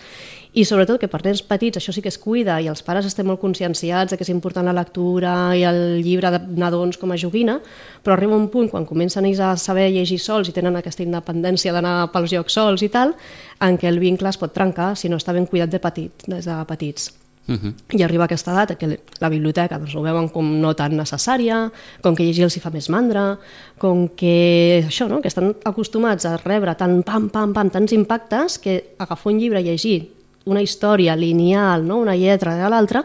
i 0.58 0.64
sobretot 0.66 0.98
que 0.98 1.06
per 1.06 1.20
nens 1.22 1.38
petits 1.46 1.78
això 1.78 1.92
sí 1.94 2.02
que 2.02 2.10
es 2.10 2.18
cuida 2.18 2.56
i 2.58 2.66
els 2.70 2.80
pares 2.82 3.06
estem 3.06 3.28
molt 3.30 3.38
conscienciats 3.38 4.10
de 4.10 4.16
que 4.18 4.24
és 4.26 4.32
important 4.32 4.66
la 4.66 4.74
lectura 4.74 5.34
i 5.54 5.62
el 5.68 6.00
llibre 6.02 6.32
de 6.34 6.40
nadons 6.58 6.98
com 6.98 7.12
a 7.14 7.18
joguina, 7.20 7.60
però 8.02 8.16
arriba 8.16 8.34
un 8.34 8.48
punt 8.50 8.66
quan 8.72 8.88
comencen 8.88 9.28
ells 9.28 9.38
a 9.38 9.52
saber 9.56 9.86
llegir 9.94 10.18
sols 10.18 10.50
i 10.50 10.56
tenen 10.56 10.80
aquesta 10.80 11.04
independència 11.06 11.74
d'anar 11.76 12.10
pels 12.10 12.34
llocs 12.34 12.58
sols 12.58 12.82
i 12.82 12.90
tal, 12.90 13.14
en 13.62 13.78
què 13.78 13.86
el 13.92 14.02
vincle 14.02 14.32
es 14.32 14.40
pot 14.40 14.54
trencar 14.54 14.96
si 14.98 15.12
no 15.12 15.20
està 15.22 15.36
ben 15.36 15.46
cuidat 15.46 15.70
de 15.70 15.78
petit, 15.78 16.26
des 16.26 16.50
de 16.50 16.58
petits. 16.66 17.12
Uh 17.48 17.54
-huh. 17.54 17.72
I 17.96 18.02
arriba 18.02 18.24
aquesta 18.24 18.52
edat 18.52 18.76
que 18.76 19.00
la 19.20 19.28
biblioteca 19.28 19.78
doncs, 19.78 19.94
ho 19.94 20.02
veuen 20.02 20.28
com 20.28 20.60
no 20.60 20.74
tan 20.74 20.92
necessària, 20.96 21.70
com 22.02 22.14
que 22.14 22.24
llegir 22.24 22.44
els 22.44 22.56
hi 22.56 22.60
fa 22.60 22.70
més 22.70 22.90
mandra, 22.90 23.38
com 23.78 24.08
que 24.08 24.84
això, 24.86 25.08
no? 25.08 25.22
que 25.22 25.28
estan 25.28 25.54
acostumats 25.64 26.26
a 26.26 26.36
rebre 26.36 26.74
tant 26.74 27.02
pam, 27.04 27.30
pam, 27.30 27.54
pam, 27.54 27.70
tants 27.70 27.92
impactes 27.92 28.58
que 28.58 28.94
agafar 28.98 29.32
un 29.32 29.38
llibre 29.38 29.60
i 29.60 29.64
llegir 29.64 30.17
una 30.46 30.62
història 30.62 31.16
lineal, 31.16 31.86
no? 31.86 31.98
una 31.98 32.14
lletra 32.16 32.54
de 32.56 32.68
l'altra, 32.70 33.04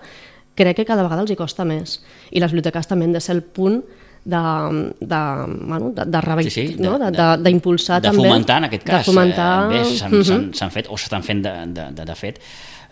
crec 0.55 0.75
que 0.77 0.85
cada 0.85 1.03
vegada 1.03 1.21
els 1.21 1.31
hi 1.31 1.35
costa 1.35 1.65
més. 1.65 2.01
I 2.31 2.39
les 2.39 2.51
biblioteques 2.51 2.87
també 2.87 3.05
han 3.05 3.13
de 3.13 3.19
ser 3.21 3.35
el 3.35 3.41
punt 3.43 3.81
de, 4.23 4.39
de, 5.01 5.21
bueno, 5.67 5.89
de, 5.91 6.05
de, 6.05 6.19
revi- 6.21 6.43
Sí, 6.43 6.49
sí, 6.49 6.67
de- 6.75 6.83
no? 6.85 6.97
de, 6.99 7.11
de- 7.11 7.17
de, 7.17 7.43
d'impulsar 7.43 8.01
de 8.01 8.07
també. 8.09 8.23
fomentar, 8.23 8.57
en 8.57 8.63
aquest 8.69 8.83
cas. 8.87 8.99
De 9.05 9.11
fomentar... 9.11 9.71
Eh, 9.73 9.83
s'han 9.97 10.11
Mhm. 10.13 10.23
s'han- 10.23 10.53
s'han 10.53 10.71
fet, 10.71 10.87
o 10.89 10.95
s'estan 10.97 11.23
fent, 11.23 11.41
de, 11.43 11.51
de, 11.73 11.91
de, 11.91 12.05
de 12.05 12.15
fet, 12.15 12.37
eh, 12.37 12.41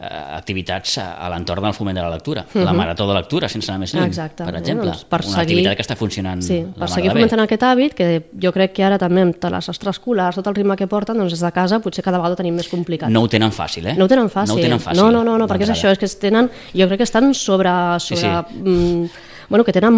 activitats 0.02 0.98
a, 0.98 1.30
l'entorn 1.30 1.64
del 1.64 1.74
foment 1.74 1.96
de 1.98 2.02
la 2.02 2.10
lectura. 2.10 2.46
La 2.56 2.74
marató 2.74 3.08
de 3.08 3.14
lectura, 3.14 3.48
sense 3.50 3.70
anar 3.72 3.80
més 3.80 3.94
lluny, 3.94 4.02
Mhm. 4.04 4.10
Exacte, 4.12 4.44
per 4.44 4.56
eh, 4.56 4.58
exemple. 4.60 4.86
doncs 4.88 5.04
per 5.06 5.20
una 5.22 5.30
seguir- 5.30 5.42
activitat 5.42 5.76
que 5.78 5.84
està 5.84 5.96
funcionant 5.96 6.42
Sí, 6.42 6.66
per 6.78 6.90
seguir 6.90 7.12
fomentant 7.12 7.40
aquest 7.42 7.62
hàbit, 7.64 7.94
que 7.94 8.24
jo 8.42 8.52
crec 8.52 8.74
que 8.74 8.84
ara 8.84 8.98
també 8.98 9.22
amb 9.22 9.36
les 9.52 9.70
extraescolars, 9.70 10.36
tot 10.36 10.48
el 10.48 10.56
ritme 10.56 10.76
que 10.76 10.88
porten, 10.88 11.18
doncs 11.18 11.32
des 11.32 11.40
de 11.42 11.52
casa 11.52 11.80
potser 11.80 12.04
cada 12.04 12.18
vegada 12.18 12.34
ho 12.34 12.38
tenim 12.38 12.56
més 12.56 12.68
complicat. 12.68 13.10
No 13.10 13.22
ho 13.22 13.28
tenen 13.28 13.52
fàcil, 13.52 13.88
eh? 13.88 13.96
No 13.96 14.06
ho 14.06 14.08
tenen 14.08 14.30
fàcil. 14.30 14.48
No 14.48 14.54
ho 14.56 14.58
tenen 14.62 14.80
fàcil. 14.80 14.96
No, 14.98 15.12
no, 15.12 15.24
no, 15.24 15.38
no 15.38 15.48
perquè 15.48 15.62
és 15.64 15.68
d'entrada. 15.70 15.90
això, 15.90 15.92
és 15.92 15.98
que 16.00 16.06
es 16.06 16.18
tenen, 16.20 16.50
jo 16.74 16.88
crec 16.88 16.98
que 16.98 17.04
estan 17.04 17.34
sobre... 17.34 17.70
Sí, 18.00 18.16
sobre 18.16 18.44
sí. 18.50 18.56
Mm, 18.64 19.10
bueno, 19.52 19.66
que 19.68 19.74
tenen 19.76 19.94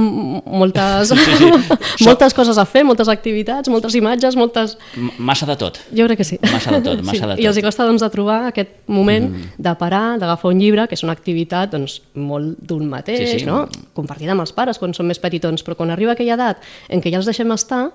moltes, 0.50 1.13
Sí, 1.13 1.38
sí. 1.38 1.50
moltes 2.07 2.33
coses 2.33 2.57
a 2.57 2.65
fer, 2.65 2.81
moltes 2.83 3.07
activitats, 3.13 3.69
moltes 3.69 3.93
imatges, 3.95 4.36
moltes... 4.36 4.74
M- 4.98 5.12
Massa 5.29 5.45
de 5.45 5.55
tot. 5.62 5.77
Jo 5.93 6.07
crec 6.10 6.17
que 6.24 6.27
sí. 6.27 6.39
Massa 6.41 6.74
de 6.74 6.81
tot, 6.88 7.03
massa 7.07 7.29
de 7.31 7.38
I 7.38 7.45
els 7.45 7.60
hi 7.60 7.62
tot. 7.62 7.67
costa 7.69 7.86
doncs, 7.86 8.01
de 8.01 8.10
trobar 8.15 8.39
aquest 8.50 8.74
moment 8.89 9.29
mm. 9.29 9.53
de 9.62 9.75
parar, 9.79 10.17
d'agafar 10.19 10.51
un 10.51 10.60
llibre, 10.60 10.88
que 10.89 10.98
és 10.98 11.05
una 11.05 11.13
activitat 11.13 11.72
doncs, 11.77 12.00
molt 12.17 12.57
d'un 12.65 12.89
mateix, 12.89 13.29
Sí, 13.29 13.39
sí. 13.43 13.48
no? 13.48 13.67
compartida 13.93 14.33
amb 14.33 14.41
els 14.43 14.51
pares 14.57 14.81
quan 14.81 14.91
són 14.98 15.07
més 15.07 15.22
petitons, 15.22 15.62
però 15.63 15.77
quan 15.79 15.93
arriba 15.93 16.17
aquella 16.17 16.33
edat 16.36 16.65
en 16.89 17.00
què 17.05 17.13
ja 17.13 17.22
els 17.22 17.29
deixem 17.29 17.53
estar, 17.53 17.91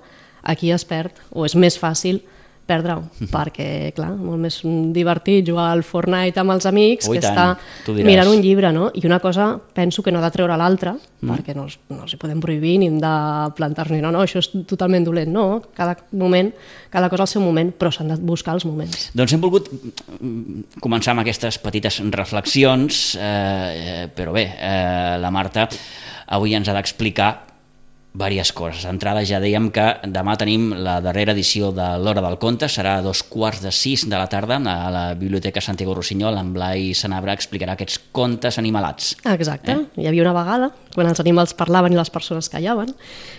aquí 0.47 0.71
es 0.73 0.87
perd, 0.87 1.19
o 1.35 1.45
és 1.45 1.59
més 1.59 1.77
fàcil 1.83 2.23
perdre-ho, 2.69 3.01
perquè, 3.33 3.67
clar, 3.97 4.11
molt 4.21 4.39
més 4.45 4.59
divertit 4.93 5.47
jugar 5.49 5.71
al 5.73 5.81
Fortnite 5.89 6.37
amb 6.43 6.53
els 6.53 6.67
amics 6.69 7.09
Ui, 7.09 7.17
que 7.17 7.23
tant, 7.25 7.57
estar 7.57 7.95
mirant 8.05 8.29
un 8.29 8.43
llibre, 8.45 8.71
no? 8.77 8.91
I 8.93 9.07
una 9.09 9.19
cosa 9.25 9.55
penso 9.75 10.03
que 10.05 10.13
no 10.13 10.21
ha 10.21 10.27
de 10.27 10.31
treure 10.35 10.57
l'altra, 10.61 10.93
Mhm. 11.21 11.31
perquè 11.33 11.55
no, 11.57 11.65
els- 11.65 11.79
no 11.91 12.03
els 12.05 12.13
hi 12.15 12.17
podem 12.21 12.39
prohibir 12.41 12.77
ni 12.79 12.87
hem 12.87 12.99
de 13.01 13.15
plantar-nos, 13.57 13.99
no, 14.05 14.13
no, 14.13 14.21
això 14.23 14.39
és 14.39 14.51
totalment 14.69 15.03
dolent, 15.09 15.33
no? 15.33 15.63
Cada 15.75 15.97
moment, 16.13 16.53
cada 16.91 17.09
cosa 17.11 17.25
al 17.25 17.29
seu 17.33 17.43
moment, 17.43 17.73
però 17.77 17.91
s'han 17.91 18.09
de 18.13 18.17
buscar 18.21 18.55
els 18.55 18.65
moments. 18.69 19.11
Doncs 19.15 19.33
hem 19.33 19.41
volgut 19.41 19.67
mm, 19.73 20.79
començar 20.81 21.11
amb 21.17 21.21
aquestes 21.25 21.59
petites 21.59 21.99
reflexions, 22.13 23.17
eh, 23.17 23.25
eh, 24.05 24.09
però 24.15 24.33
bé, 24.33 24.45
eh, 24.61 25.17
la 25.19 25.31
Marta 25.33 25.69
avui 26.29 26.55
ens 26.55 26.69
ha 26.69 26.75
d'explicar 26.75 27.48
diverses 28.15 28.53
coses. 28.53 28.83
D'entrada 28.87 29.23
ja 29.27 29.39
dèiem 29.41 29.69
que 29.75 29.85
demà 30.11 30.35
tenim 30.41 30.73
la 30.83 30.99
darrera 31.05 31.35
edició 31.37 31.71
de 31.75 31.87
l'Hora 32.03 32.23
del 32.25 32.39
Conte, 32.41 32.69
serà 32.69 32.97
a 32.99 33.03
dos 33.05 33.23
quarts 33.23 33.61
de 33.63 33.71
sis 33.75 34.07
de 34.09 34.17
la 34.17 34.27
tarda 34.27 34.57
a 34.59 34.91
la 34.91 35.05
Biblioteca 35.15 35.61
Santiago 35.61 35.95
Rossinyol, 35.95 36.39
en 36.41 36.53
Blai 36.55 36.95
Sanabra 36.95 37.37
explicarà 37.37 37.77
aquests 37.77 38.01
contes 38.13 38.59
animalats. 38.59 39.15
Exacte, 39.25 39.73
eh? 39.77 40.03
hi 40.03 40.09
havia 40.09 40.25
una 40.25 40.35
vegada 40.37 40.71
quan 40.95 41.07
els 41.07 41.21
animals 41.23 41.55
parlaven 41.55 41.95
i 41.95 41.99
les 41.99 42.11
persones 42.11 42.49
callaven, 42.51 42.91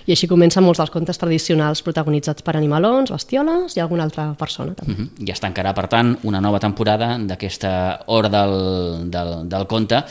i 0.08 0.14
així 0.16 0.30
comencen 0.32 0.64
molts 0.64 0.80
dels 0.80 0.94
contes 0.94 1.20
tradicionals 1.20 1.84
protagonitzats 1.84 2.46
per 2.46 2.56
animalons, 2.56 3.12
bestioles 3.12 3.76
i 3.76 3.84
alguna 3.84 4.06
altra 4.08 4.30
persona. 4.40 4.74
També. 4.76 4.94
Uh 4.94 5.00
-huh. 5.00 5.28
I 5.28 5.32
es 5.32 5.42
tancarà, 5.42 5.74
per 5.74 5.88
tant, 5.88 6.18
una 6.24 6.40
nova 6.40 6.60
temporada 6.60 7.18
d'aquesta 7.18 8.04
Hora 8.08 8.30
del, 8.30 9.10
del, 9.12 9.50
del 9.50 9.68
Conte 9.68 10.04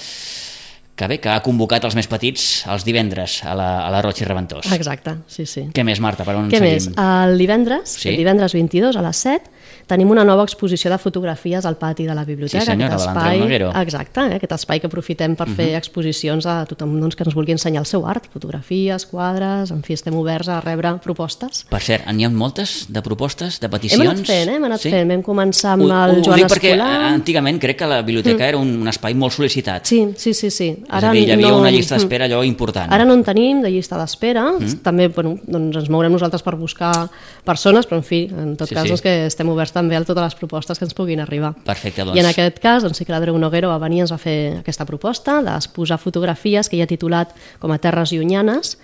que 0.98 1.06
bé, 1.06 1.20
que 1.22 1.30
ha 1.30 1.38
convocat 1.44 1.84
els 1.86 1.94
més 1.94 2.08
petits 2.10 2.44
els 2.68 2.82
divendres 2.86 3.38
a 3.46 3.52
la, 3.54 3.68
a 3.86 3.90
la 3.94 4.00
Roig 4.02 4.18
i 4.18 4.26
Reventós. 4.26 4.66
Exacte, 4.74 5.14
sí, 5.30 5.46
sí. 5.46 5.68
Què 5.74 5.84
més, 5.86 6.00
Marta? 6.02 6.24
Per 6.26 6.34
on 6.34 6.48
Què 6.50 6.58
seguim? 6.58 6.74
més? 6.74 6.88
El 6.98 7.38
divendres, 7.38 7.94
Sí. 8.02 8.08
el 8.10 8.16
divendres 8.18 8.52
22 8.58 8.98
a 8.98 9.04
les 9.06 9.16
7, 9.28 9.52
tenim 9.88 10.10
una 10.12 10.22
nova 10.24 10.44
exposició 10.44 10.90
de 10.92 10.98
fotografies 11.00 11.64
al 11.66 11.76
pati 11.80 12.04
de 12.06 12.14
la 12.14 12.24
biblioteca. 12.24 12.60
Sí, 12.62 12.70
senyora, 12.72 12.94
aquest 12.94 13.40
Noguero. 13.40 13.70
Exacte, 13.80 14.20
eh, 14.20 14.34
aquest 14.36 14.52
espai 14.52 14.80
que 14.80 14.86
aprofitem 14.86 15.34
per 15.34 15.48
fer 15.48 15.70
exposicions 15.78 16.46
a 16.46 16.60
tothom 16.68 16.94
doncs, 17.00 17.16
que 17.16 17.24
ens 17.24 17.34
vulgui 17.34 17.52
ensenyar 17.56 17.80
el 17.82 17.86
seu 17.88 18.06
art, 18.06 18.26
fotografies, 18.32 19.06
quadres, 19.06 19.70
en 19.72 19.82
fi, 19.82 19.94
estem 19.94 20.14
oberts 20.18 20.48
a 20.48 20.60
rebre 20.60 20.94
propostes. 21.02 21.64
Per 21.70 21.80
cert, 21.82 22.06
n'hi 22.12 22.24
ha 22.24 22.30
moltes 22.30 22.86
de 22.92 23.02
propostes, 23.02 23.58
de 23.60 23.66
Hem 23.66 23.70
peticions? 23.72 24.04
anat 24.10 24.26
fent, 24.26 24.48
eh? 24.50 24.54
hem 24.56 24.64
anat 24.68 24.80
Sí? 24.80 24.90
fent. 24.90 25.08
Vam 25.10 25.22
començar 25.22 25.72
amb 25.72 25.82
Ho, 25.84 25.88
el 25.88 26.18
ho 26.20 26.22
Joan 26.24 26.36
dic 26.42 26.46
perquè 26.52 26.72
Escolar. 26.74 27.00
eh, 27.10 27.14
antigament 27.14 27.58
crec 27.60 27.78
que 27.78 27.86
la 27.86 28.02
biblioteca 28.02 28.46
era 28.48 28.58
un, 28.58 28.68
un 28.82 28.88
espai 28.88 29.14
molt 29.14 29.32
sol·licitat. 29.32 29.84
Sí, 29.84 30.12
sí, 30.16 30.34
sí. 30.34 30.50
sí. 30.50 30.68
És 30.86 31.04
a 31.04 31.12
dir, 31.12 31.26
hi 31.28 31.32
havia 31.32 31.48
no- 31.50 31.58
una 31.60 31.70
llista 31.70 31.94
d'espera 31.96 32.26
allò 32.26 32.44
important. 32.44 32.92
Ara 32.92 33.04
no 33.04 33.14
en 33.14 33.24
tenim 33.24 33.62
de 33.62 33.70
llista 33.70 33.96
d'espera, 33.98 34.52
mm. 34.52 34.82
també 34.82 35.08
bueno, 35.08 35.38
doncs 35.46 35.76
ens 35.76 35.88
mourem 35.90 36.12
nosaltres 36.12 36.42
per 36.42 36.56
buscar 36.56 37.08
persones, 37.44 37.86
però 37.88 37.96
en 37.96 38.04
fi, 38.04 38.24
en 38.30 38.56
tot 38.56 38.68
Sí, 38.68 38.74
sí, 38.74 38.74
cas 38.74 38.84
sí. 38.84 38.88
doncs 38.90 39.02
que 39.02 39.26
estem 39.26 39.48
oberts 39.48 39.72
també 39.78 39.96
a 39.96 40.02
totes 40.04 40.24
les 40.24 40.38
propostes 40.38 40.78
que 40.78 40.86
ens 40.88 40.96
puguin 40.98 41.22
arribar. 41.24 41.54
Perfecte, 41.66 42.04
doncs. 42.04 42.18
I 42.18 42.22
en 42.24 42.30
aquest 42.30 42.58
cas 42.62 42.84
doncs, 42.84 42.98
sí 42.98 43.06
que 43.06 43.14
l'Adreu 43.14 43.38
Noguero 43.38 43.70
va 43.72 43.78
venir 43.82 44.02
i 44.02 44.06
ens 44.06 44.14
va 44.14 44.20
fer 44.20 44.38
aquesta 44.60 44.86
proposta 44.88 45.38
d'exposar 45.46 46.00
fotografies 46.02 46.68
que 46.68 46.78
hi 46.78 46.82
ha 46.82 46.90
titulat 46.90 47.34
com 47.62 47.72
a 47.72 47.78
Terres 47.82 48.12
Llunyanes 48.12 48.76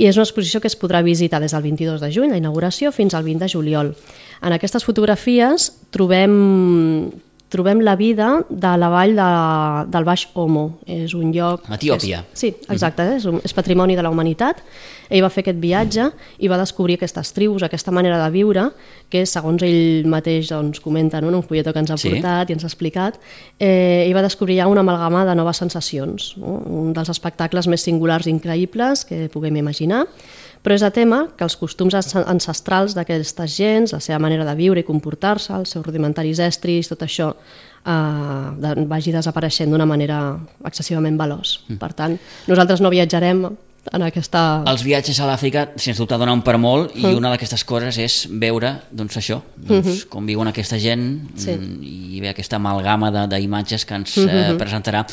i 0.00 0.06
és 0.08 0.16
una 0.16 0.24
exposició 0.24 0.60
que 0.62 0.70
es 0.70 0.78
podrà 0.78 1.02
visitar 1.04 1.40
des 1.42 1.52
del 1.52 1.64
22 1.64 2.00
de 2.00 2.10
juny, 2.14 2.30
la 2.32 2.38
inauguració, 2.40 2.92
fins 2.92 3.14
al 3.14 3.26
20 3.26 3.44
de 3.44 3.48
juliol. 3.52 3.90
En 4.40 4.54
aquestes 4.56 4.86
fotografies 4.86 5.70
trobem 5.92 7.10
trobem 7.50 7.80
la 7.82 7.96
vida 7.98 8.44
de 8.48 8.70
la 8.78 8.88
vall 8.88 9.16
de, 9.18 9.26
del 9.90 10.06
Baix 10.06 10.28
Homo. 10.38 10.78
És 10.86 11.14
un 11.18 11.32
lloc... 11.34 11.66
Etiòpia. 11.74 12.22
És, 12.30 12.38
sí, 12.44 12.52
exacte, 12.70 13.06
és, 13.16 13.26
un, 13.26 13.40
és 13.44 13.54
patrimoni 13.56 13.96
de 13.98 14.04
la 14.06 14.12
humanitat. 14.12 14.62
Ell 15.10 15.24
va 15.24 15.30
fer 15.34 15.42
aquest 15.42 15.58
viatge 15.58 16.06
i 16.38 16.48
va 16.48 16.58
descobrir 16.60 16.94
aquestes 17.00 17.32
tribus, 17.34 17.64
aquesta 17.66 17.90
manera 17.90 18.20
de 18.22 18.28
viure, 18.30 18.68
que 19.10 19.24
segons 19.26 19.64
ell 19.66 20.06
mateix 20.06 20.52
doncs, 20.52 20.78
comenta 20.80 21.18
no? 21.20 21.32
en 21.32 21.40
un 21.40 21.42
folletó 21.42 21.74
que 21.74 21.82
ens 21.82 21.90
ha 21.90 21.98
Sí. 21.98 22.12
portat 22.14 22.50
i 22.50 22.54
ens 22.54 22.62
ha 22.62 22.70
explicat, 22.70 23.18
eh, 23.58 24.06
ell 24.06 24.14
va 24.14 24.22
descobrir 24.22 24.60
ja 24.60 24.68
una 24.70 24.86
amalgama 24.86 25.24
de 25.26 25.34
noves 25.34 25.58
sensacions. 25.58 26.36
No? 26.38 26.60
Un 26.70 26.94
dels 26.94 27.10
espectacles 27.10 27.66
més 27.66 27.82
singulars 27.82 28.30
i 28.30 28.30
increïbles 28.30 29.04
que 29.04 29.26
puguem 29.28 29.58
imaginar, 29.58 30.06
però 30.62 30.74
és 30.76 30.82
a 30.84 30.90
tema 30.90 31.28
que 31.36 31.44
els 31.46 31.56
costums 31.56 31.94
ancestrals 31.94 32.92
d'aquestes 32.94 33.56
gens, 33.56 33.92
la 33.96 34.00
seva 34.00 34.18
manera 34.20 34.44
de 34.44 34.54
viure 34.58 34.80
i 34.80 34.84
comportar-se, 34.84 35.54
els 35.56 35.70
seus 35.72 35.86
rudimentaris 35.86 36.38
estris, 36.44 36.88
tot 36.88 37.00
això 37.06 37.30
eh, 37.86 38.84
vagi 38.86 39.12
desapareixent 39.14 39.70
d'una 39.72 39.86
manera 39.88 40.36
excessivament 40.68 41.16
veloç. 41.18 41.60
Mm. 41.68 41.78
Per 41.80 41.92
tant, 41.96 42.18
nosaltres 42.50 42.80
no 42.84 42.90
viatjarem 42.92 43.44
en 43.96 44.02
aquesta... 44.04 44.40
Els 44.68 44.82
viatges 44.84 45.16
a 45.24 45.26
l'Àfrica, 45.30 45.62
sens 45.80 45.96
dubte, 45.96 46.18
donen 46.20 46.42
per 46.44 46.58
molt 46.60 46.92
Mm. 46.94 47.08
i 47.08 47.14
una 47.16 47.30
d'aquestes 47.32 47.64
coses 47.64 47.96
és 47.98 48.26
veure, 48.28 48.74
doncs 48.92 49.16
això, 49.16 49.38
doncs, 49.56 50.04
com 50.12 50.26
viuen 50.28 50.48
aquesta 50.50 50.76
gent. 50.78 51.06
Sí. 51.40 51.54
mm, 51.56 51.78
i 51.82 52.20
bé 52.20 52.28
aquesta 52.34 52.56
amalgama 52.60 53.08
de- 53.10 53.26
d'imatges 53.32 53.86
que 53.86 53.94
ens 53.94 54.18
Mm-hmm. 54.18 54.50
eh, 54.52 54.58
presentarà 54.60 55.06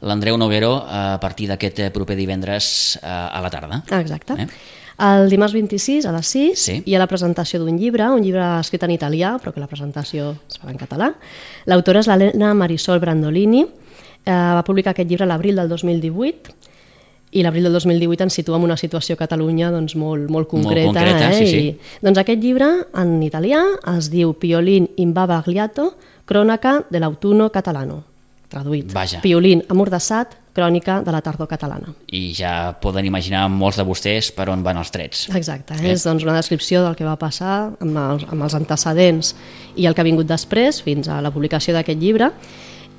l'Andreu 0.00 0.38
Noguero 0.38 0.72
a 0.88 1.18
partir 1.20 1.46
d'aquest 1.48 1.78
eh, 1.78 1.90
proper 1.90 2.16
divendres 2.16 2.96
eh, 3.02 3.06
a 3.06 3.40
la 3.44 3.50
tarda. 3.50 3.82
Exacte. 4.00 4.32
Eh? 4.40 4.48
El 4.98 5.28
dimarts 5.30 5.52
26 5.54 6.06
a 6.06 6.12
les 6.12 6.26
6 6.26 6.58
Sí. 6.58 6.82
hi 6.86 6.94
ha 6.94 6.98
la 7.00 7.08
presentació 7.10 7.58
d'un 7.58 7.76
llibre, 7.78 8.06
un 8.10 8.22
llibre 8.22 8.44
escrit 8.60 8.82
en 8.84 8.90
italià, 8.94 9.38
però 9.42 9.52
que 9.52 9.60
la 9.60 9.66
presentació 9.66 10.36
es 10.48 10.60
farà 10.60 10.70
en 10.70 10.78
català. 10.78 11.14
L'autora 11.66 12.00
és 12.00 12.06
l'Helena 12.06 12.54
Marisol 12.54 13.00
Brandolini, 13.00 13.62
eh, 14.24 14.30
va 14.30 14.62
publicar 14.64 14.90
aquest 14.94 15.08
llibre 15.10 15.26
l'abril 15.26 15.56
del 15.56 15.68
2018 15.68 16.54
i 17.32 17.42
l'abril 17.42 17.64
del 17.64 17.72
2018 17.72 18.22
ens 18.22 18.32
situa 18.32 18.56
en 18.56 18.62
una 18.62 18.76
situació 18.76 19.14
a 19.14 19.18
Catalunya 19.18 19.72
doncs, 19.72 19.96
molt, 19.96 20.30
molt 20.30 20.46
concreta. 20.46 20.86
concreta, 20.86 21.30
eh? 21.32 21.34
sí, 21.34 21.46
sí. 21.48 21.56
I, 21.66 21.78
doncs 22.00 22.18
aquest 22.18 22.40
llibre 22.40 22.68
en 22.94 23.20
italià 23.26 23.64
es 23.96 24.08
diu 24.10 24.34
Piolín 24.38 24.88
imbavagliato, 24.96 25.96
crònica 26.26 26.84
de 26.90 27.00
l'autunno 27.00 27.50
catalano. 27.50 28.04
Traduït. 28.48 28.92
Vaja. 28.92 29.20
Piolín 29.20 29.64
amordassat, 29.68 30.36
crònica 30.54 31.00
de 31.04 31.12
la 31.12 31.20
tardor 31.24 31.48
catalana. 31.50 31.92
I 32.14 32.32
ja 32.36 32.74
poden 32.80 33.06
imaginar 33.08 33.46
molts 33.50 33.80
de 33.80 33.86
vostès 33.86 34.30
per 34.34 34.48
on 34.52 34.62
van 34.64 34.78
els 34.80 34.92
trets. 34.94 35.26
Exacte, 35.34 35.76
eh? 35.80 35.92
és 35.92 36.06
doncs, 36.06 36.24
una 36.26 36.36
descripció 36.38 36.84
del 36.84 36.94
que 36.98 37.06
va 37.06 37.16
passar 37.20 37.56
amb 37.82 37.98
els, 37.98 38.28
amb 38.30 38.46
els 38.46 38.54
antecedents 38.56 39.34
i 39.74 39.88
el 39.88 39.96
que 39.96 40.04
ha 40.04 40.06
vingut 40.06 40.30
després, 40.30 40.80
fins 40.86 41.10
a 41.10 41.20
la 41.24 41.34
publicació 41.34 41.74
d'aquest 41.74 42.00
llibre. 42.00 42.30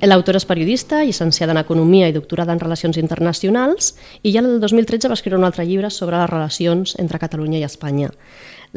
L'autora 0.04 0.36
és 0.36 0.44
periodista, 0.44 1.00
llicenciada 1.04 1.54
en 1.54 1.62
Economia 1.62 2.10
i 2.10 2.12
doctorada 2.12 2.52
en 2.52 2.60
Relacions 2.60 2.98
Internacionals, 3.00 3.94
i 4.22 4.34
ja 4.34 4.42
el 4.44 4.60
2013 4.60 5.08
va 5.08 5.16
escriure 5.16 5.38
un 5.38 5.46
altre 5.48 5.64
llibre 5.64 5.88
sobre 5.90 6.18
les 6.20 6.28
relacions 6.30 6.96
entre 7.00 7.18
Catalunya 7.22 7.62
i 7.62 7.64
Espanya. 7.64 8.10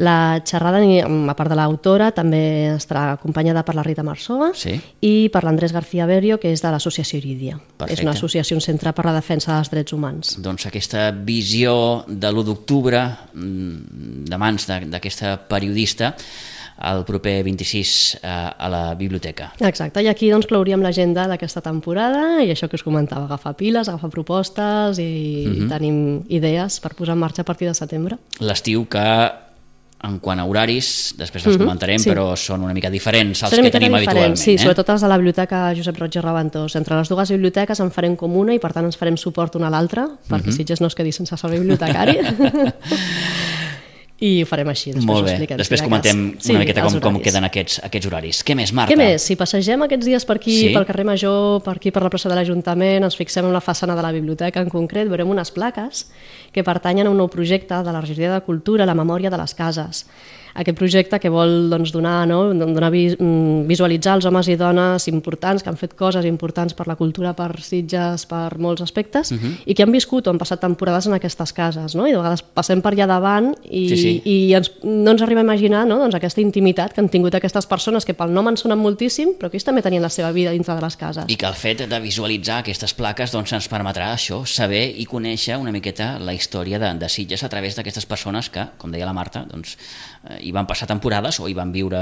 La 0.00 0.40
xerrada, 0.46 0.80
a 0.80 1.34
part 1.36 1.50
de 1.52 1.56
l'autora, 1.58 2.08
també 2.16 2.72
estarà 2.72 3.18
acompanyada 3.18 3.66
per 3.66 3.74
la 3.76 3.82
Rita 3.84 4.02
Marsova 4.06 4.52
Sí. 4.54 4.80
i 5.00 5.28
per 5.28 5.44
l'Andrés 5.44 5.74
García 5.74 6.06
Berio, 6.06 6.38
que 6.40 6.52
és 6.52 6.62
de 6.62 6.70
l'associació 6.70 7.18
Iridia. 7.18 7.58
Perfecte. 7.58 8.00
És 8.00 8.00
una 8.00 8.12
associació, 8.12 8.56
un 8.56 8.62
centre 8.62 8.94
per 8.94 9.04
la 9.04 9.12
defensa 9.12 9.52
dels 9.52 9.68
drets 9.68 9.92
humans. 9.92 10.38
Doncs 10.40 10.66
aquesta 10.66 11.10
visió 11.10 12.04
de 12.08 12.32
l'1 12.32 12.44
d'octubre 12.44 13.02
mm, 13.34 14.24
de 14.24 14.38
mans 14.38 14.66
d'aquesta 14.66 15.36
periodista 15.48 16.14
el 16.80 17.04
proper 17.04 17.42
26 17.44 18.18
eh, 18.22 18.28
a 18.58 18.68
la 18.72 18.94
biblioteca. 18.94 19.52
Exacte, 19.60 20.00
i 20.02 20.08
aquí 20.08 20.30
doncs 20.32 20.46
clouríem 20.48 20.80
l'agenda 20.80 21.26
d'aquesta 21.28 21.60
temporada 21.60 22.42
i 22.42 22.48
això 22.54 22.68
que 22.68 22.76
us 22.76 22.82
comentava, 22.86 23.26
agafar 23.26 23.54
piles, 23.56 23.88
agafar 23.88 24.10
propostes 24.10 24.98
i 24.98 25.44
Mhm. 25.46 25.68
tenim 25.68 26.22
idees 26.28 26.80
per 26.80 26.94
posar 26.94 27.12
en 27.14 27.18
marxa 27.20 27.42
a 27.42 27.44
partir 27.44 27.68
de 27.68 27.74
setembre. 27.74 28.16
L'estiu 28.40 28.86
que 28.88 29.30
en 30.02 30.18
quant 30.18 30.40
a 30.40 30.46
horaris, 30.46 31.14
després 31.18 31.44
els 31.44 31.58
comentarem, 31.58 31.98
sí. 32.00 32.08
però 32.08 32.34
són 32.34 32.62
una 32.64 32.72
mica 32.72 32.88
diferents 32.88 33.42
als 33.42 33.50
Són 33.52 33.60
una 33.60 33.68
que 33.68 33.72
tenim 33.78 33.92
diferents, 33.92 34.08
habitualment. 34.08 34.36
Sí, 34.38 34.54
eh? 34.54 34.58
sobretot 34.58 34.88
els 34.88 35.02
de 35.02 35.08
la 35.08 35.18
biblioteca 35.18 35.74
Josep 35.76 35.98
Roig 36.00 36.16
i 36.16 36.20
Reventós. 36.24 36.76
Entre 36.76 36.96
les 36.96 37.06
dues 37.10 37.30
biblioteques 37.30 37.78
en 37.80 37.90
farem 37.90 38.16
com 38.16 38.34
una 38.34 38.54
i 38.54 38.58
per 38.58 38.72
tant 38.72 38.86
ens 38.86 38.96
farem 38.96 39.18
suport 39.18 39.56
una 39.56 39.66
a 39.66 39.70
l'altra 39.70 40.08
perquè 40.26 40.46
Mhm. 40.46 40.52
Sitges 40.56 40.80
no 40.80 40.86
es 40.86 40.94
quedi 40.94 41.12
sense 41.12 41.36
servei 41.36 41.58
bibliotecari. 41.58 42.16
I 44.20 44.42
ho 44.42 44.46
farem 44.46 44.68
així, 44.68 44.90
després 44.92 45.06
Molt 45.08 45.22
ho 45.22 45.24
bé, 45.24 45.30
expliquem. 45.32 45.56
després 45.56 45.80
si 45.80 45.86
comentem 45.86 46.18
cas. 46.34 46.48
una 46.50 46.58
miqueta 46.60 46.82
els 46.84 46.92
com, 46.92 47.00
com 47.00 47.20
queden 47.24 47.44
aquests, 47.48 47.78
aquests 47.86 48.06
horaris. 48.10 48.42
Què 48.44 48.54
més, 48.54 48.72
Marta? 48.76 48.92
Què 48.92 48.98
més? 49.00 49.22
Si 49.24 49.36
passegem 49.40 49.80
aquests 49.86 50.04
dies 50.04 50.26
per 50.28 50.36
aquí, 50.36 50.52
Sí. 50.52 50.66
sí. 50.68 50.74
pel 50.74 50.84
carrer 50.84 51.04
Major, 51.08 51.62
per 51.64 51.76
aquí 51.78 51.90
per 51.90 52.02
la 52.04 52.10
plaça 52.12 52.28
de 52.28 52.34
l'Ajuntament, 52.36 53.02
ens 53.08 53.16
fixem 53.16 53.46
en 53.48 53.52
la 53.56 53.62
façana 53.64 53.96
de 53.96 54.02
la 54.02 54.12
biblioteca 54.12 54.60
en 54.60 54.68
concret, 54.68 55.08
veurem 55.08 55.30
unes 55.32 55.50
plaques 55.50 56.10
que 56.52 56.62
pertanyen 56.62 57.06
a 57.06 57.10
un 57.10 57.16
nou 57.16 57.28
projecte 57.32 57.82
de 57.82 57.92
la 57.92 58.00
regidoria 58.02 58.34
de 58.34 58.42
Cultura, 58.44 58.84
la 58.84 58.94
memòria 58.94 59.30
de 59.30 59.38
les 59.38 59.54
cases. 59.54 60.04
Aquest 60.54 60.76
projecte 60.78 61.18
que 61.20 61.28
vol 61.28 61.68
doncs, 61.70 61.92
donar, 61.92 62.26
no? 62.26 62.52
donar 62.54 62.90
vi- 62.90 63.16
mm, 63.16 63.66
visualitzar 63.68 64.16
els 64.16 64.24
homes 64.26 64.48
i 64.48 64.56
dones 64.56 65.06
importants 65.08 65.62
que 65.62 65.68
han 65.70 65.76
fet 65.76 65.94
coses 65.94 66.24
importants 66.24 66.74
per 66.74 66.86
la 66.88 66.96
cultura, 66.96 67.34
per 67.34 67.60
Sitges, 67.60 68.26
per 68.26 68.58
molts 68.58 68.82
aspectes, 68.82 69.32
uh 69.32 69.36
-huh. 69.38 69.54
i 69.66 69.74
que 69.74 69.82
han 69.82 69.92
viscut 69.92 70.26
o 70.26 70.30
han 70.30 70.38
passat 70.38 70.60
temporades 70.60 71.06
en 71.06 71.14
aquestes 71.14 71.52
cases. 71.52 71.94
No? 71.94 72.06
I 72.06 72.12
de 72.12 72.16
vegades 72.18 72.42
passem 72.42 72.80
per 72.82 72.92
allà 72.94 73.06
davant 73.06 73.54
i, 73.64 73.88
Sí, 73.88 73.96
sí. 73.96 74.22
i 74.24 74.54
ens, 74.54 74.72
no 74.82 75.10
ens 75.12 75.22
arriba 75.22 75.40
a 75.40 75.44
imaginar 75.44 75.86
no? 75.86 75.98
doncs 75.98 76.14
aquesta 76.14 76.40
intimitat 76.40 76.92
que 76.92 77.00
han 77.00 77.08
tingut 77.08 77.34
aquestes 77.34 77.66
persones 77.66 78.04
que 78.04 78.14
pel 78.14 78.32
nom 78.32 78.48
en 78.48 78.56
sonen 78.56 78.78
moltíssim, 78.78 79.30
però 79.38 79.50
que 79.50 79.56
ells 79.56 79.64
també 79.64 79.82
tenien 79.82 80.02
la 80.02 80.08
seva 80.08 80.32
vida 80.32 80.50
dintre 80.50 80.74
de 80.74 80.80
les 80.80 80.96
cases. 80.96 81.24
I 81.28 81.36
que 81.36 81.46
el 81.46 81.54
fet 81.54 81.88
de 81.88 82.00
visualitzar 82.00 82.58
aquestes 82.58 82.94
plaques 82.94 83.30
doncs, 83.32 83.52
ens 83.52 83.68
permetrà 83.68 84.12
això, 84.14 84.44
saber 84.46 84.94
i 84.98 85.06
conèixer 85.06 85.56
una 85.56 85.70
miqueta 85.72 86.18
la 86.18 86.34
història 86.34 86.78
de, 86.78 86.94
de 86.98 87.08
Sitges 87.08 87.42
a 87.42 87.48
través 87.48 87.76
d'aquestes 87.76 88.06
persones 88.06 88.48
que, 88.50 88.66
com 88.78 88.90
deia 88.90 89.06
la 89.06 89.12
Marta, 89.12 89.44
doncs, 89.50 89.76
eh, 90.28 90.39
hi 90.42 90.50
van 90.52 90.66
passar 90.66 90.88
temporades 90.90 91.38
o 91.40 91.48
hi 91.48 91.54
van 91.54 91.70
viure 91.72 91.98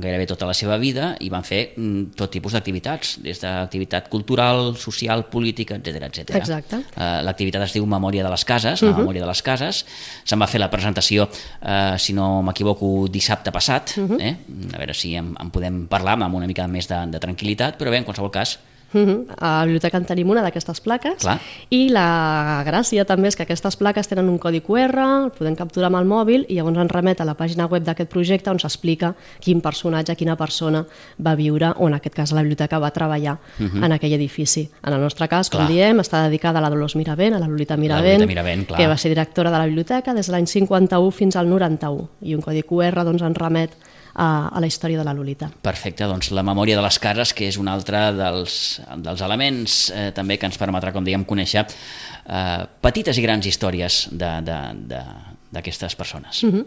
gairebé 0.00 0.26
tota 0.30 0.46
la 0.48 0.54
seva 0.54 0.76
vida 0.78 1.12
i 1.20 1.28
van 1.32 1.44
fer 1.46 1.72
mm, 1.76 2.14
tot 2.18 2.30
tipus 2.32 2.54
d'activitats, 2.56 3.16
des 3.24 3.40
d'activitat 3.42 4.08
cultural, 4.12 4.74
social, 4.80 5.26
política, 5.30 5.76
etc 5.80 6.06
etc. 6.08 6.34
Exacte. 6.40 6.80
Eh, 6.96 7.10
L'activitat 7.26 7.62
es 7.66 7.74
diu 7.76 7.86
Memòria 7.86 8.24
de 8.24 8.30
les 8.30 8.44
Cases, 8.44 8.82
la 8.82 8.96
Memòria 8.96 9.22
de 9.24 9.28
les 9.30 9.42
Cases. 9.42 9.84
Se'n 10.24 10.40
va 10.40 10.46
fer 10.50 10.60
la 10.60 10.70
presentació, 10.70 11.28
eh, 11.60 11.94
si 11.98 12.12
no 12.16 12.42
m'equivoco, 12.42 13.08
dissabte 13.08 13.52
passat. 13.52 13.96
eh? 14.20 14.36
A 14.74 14.78
veure 14.78 14.94
si 14.94 15.14
en, 15.16 15.34
en 15.40 15.50
podem 15.50 15.86
parlar 15.90 16.16
amb 16.20 16.34
una 16.34 16.46
mica 16.46 16.66
més 16.68 16.88
de, 16.88 16.98
de 17.10 17.18
tranquil·litat, 17.20 17.76
però 17.78 17.90
bé, 17.90 17.98
en 17.98 18.04
qualsevol 18.04 18.30
cas, 18.30 18.58
Uh 18.92 18.98
-huh. 18.98 19.26
A 19.38 19.60
la 19.60 19.64
biblioteca 19.64 19.96
en 19.98 20.04
tenim 20.04 20.30
una 20.30 20.42
d'aquestes 20.42 20.80
plaques 20.80 21.18
Clar. 21.18 21.38
i 21.70 21.88
la 21.88 22.64
gràcia 22.66 23.04
també 23.04 23.28
és 23.28 23.36
que 23.36 23.44
aquestes 23.44 23.76
plaques 23.76 24.08
tenen 24.08 24.28
un 24.28 24.38
codi 24.38 24.60
QR, 24.60 25.24
el 25.24 25.30
podem 25.30 25.54
capturar 25.54 25.86
amb 25.86 25.96
el 25.96 26.06
mòbil 26.06 26.44
i 26.48 26.54
llavors 26.54 26.76
ens 26.78 26.90
remet 26.90 27.20
a 27.20 27.24
la 27.24 27.36
pàgina 27.36 27.66
web 27.70 27.84
d'aquest 27.84 28.10
projecte 28.10 28.50
on 28.50 28.58
s'explica 28.58 29.14
quin 29.38 29.60
personatge, 29.60 30.16
quina 30.16 30.36
persona 30.36 30.84
va 31.18 31.34
viure 31.36 31.72
o 31.76 31.86
en 31.86 31.94
aquest 31.94 32.14
cas 32.14 32.32
la 32.32 32.42
biblioteca 32.42 32.78
va 32.78 32.90
treballar 32.90 33.38
uh 33.58 33.66
-huh. 33.66 33.84
en 33.84 33.92
aquell 33.92 34.12
edifici. 34.12 34.68
En 34.82 34.92
el 34.92 35.00
nostre 35.00 35.28
cas, 35.28 35.50
com 35.50 35.60
Clar. 35.60 35.68
diem, 35.68 35.98
està 35.98 36.24
dedicada 36.24 36.58
a 36.58 36.62
la 36.62 36.70
Dolors 36.70 36.96
Miravent, 36.96 37.34
a 37.34 37.38
la 37.38 37.46
Lolita 37.46 37.76
Miravent, 37.76 38.20
Lolita 38.20 38.42
Miravent, 38.42 38.66
clar. 38.66 38.80
que 38.80 38.86
va 38.86 38.96
ser 38.96 39.08
directora 39.10 39.50
de 39.50 39.58
la 39.58 39.66
biblioteca 39.66 40.14
des 40.14 40.26
de 40.26 40.32
l'any 40.32 40.46
51 40.46 41.10
fins 41.10 41.36
al 41.36 41.48
91 41.48 42.08
i 42.22 42.34
un 42.34 42.40
codi 42.40 42.62
QR 42.62 43.04
doncs, 43.04 43.22
ens 43.22 43.36
remet 43.36 43.70
a, 44.14 44.48
a 44.48 44.60
la 44.60 44.66
història 44.66 44.98
de 44.98 45.04
la 45.04 45.12
Lolita. 45.14 45.50
Perfecte, 45.62 46.04
doncs 46.04 46.30
la 46.32 46.42
memòria 46.42 46.76
de 46.76 46.82
les 46.82 46.98
cares, 46.98 47.32
que 47.34 47.48
és 47.48 47.56
un 47.56 47.68
altre 47.68 48.12
dels, 48.16 48.80
dels 48.96 49.20
elements 49.20 49.90
eh, 49.94 50.10
també 50.12 50.36
que 50.38 50.46
ens 50.46 50.58
permetrà, 50.58 50.92
com 50.92 51.04
dèiem, 51.04 51.24
conèixer 51.24 51.66
eh, 51.66 52.66
petites 52.80 53.18
i 53.18 53.22
grans 53.22 53.46
històries 53.46 54.08
de- 54.12 54.40
de- 54.42 54.74
de- 54.94 55.04
d'aquestes 55.52 55.94
persones. 55.96 56.42
Mm 56.44 56.50
-hmm. 56.50 56.64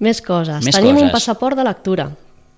Més 0.00 0.20
coses. 0.20 0.64
Més 0.64 0.74
Tenim 0.74 0.90
un 0.96 1.08
coses. 1.08 1.12
passaport 1.12 1.56
de 1.56 1.64
lectura 1.64 2.04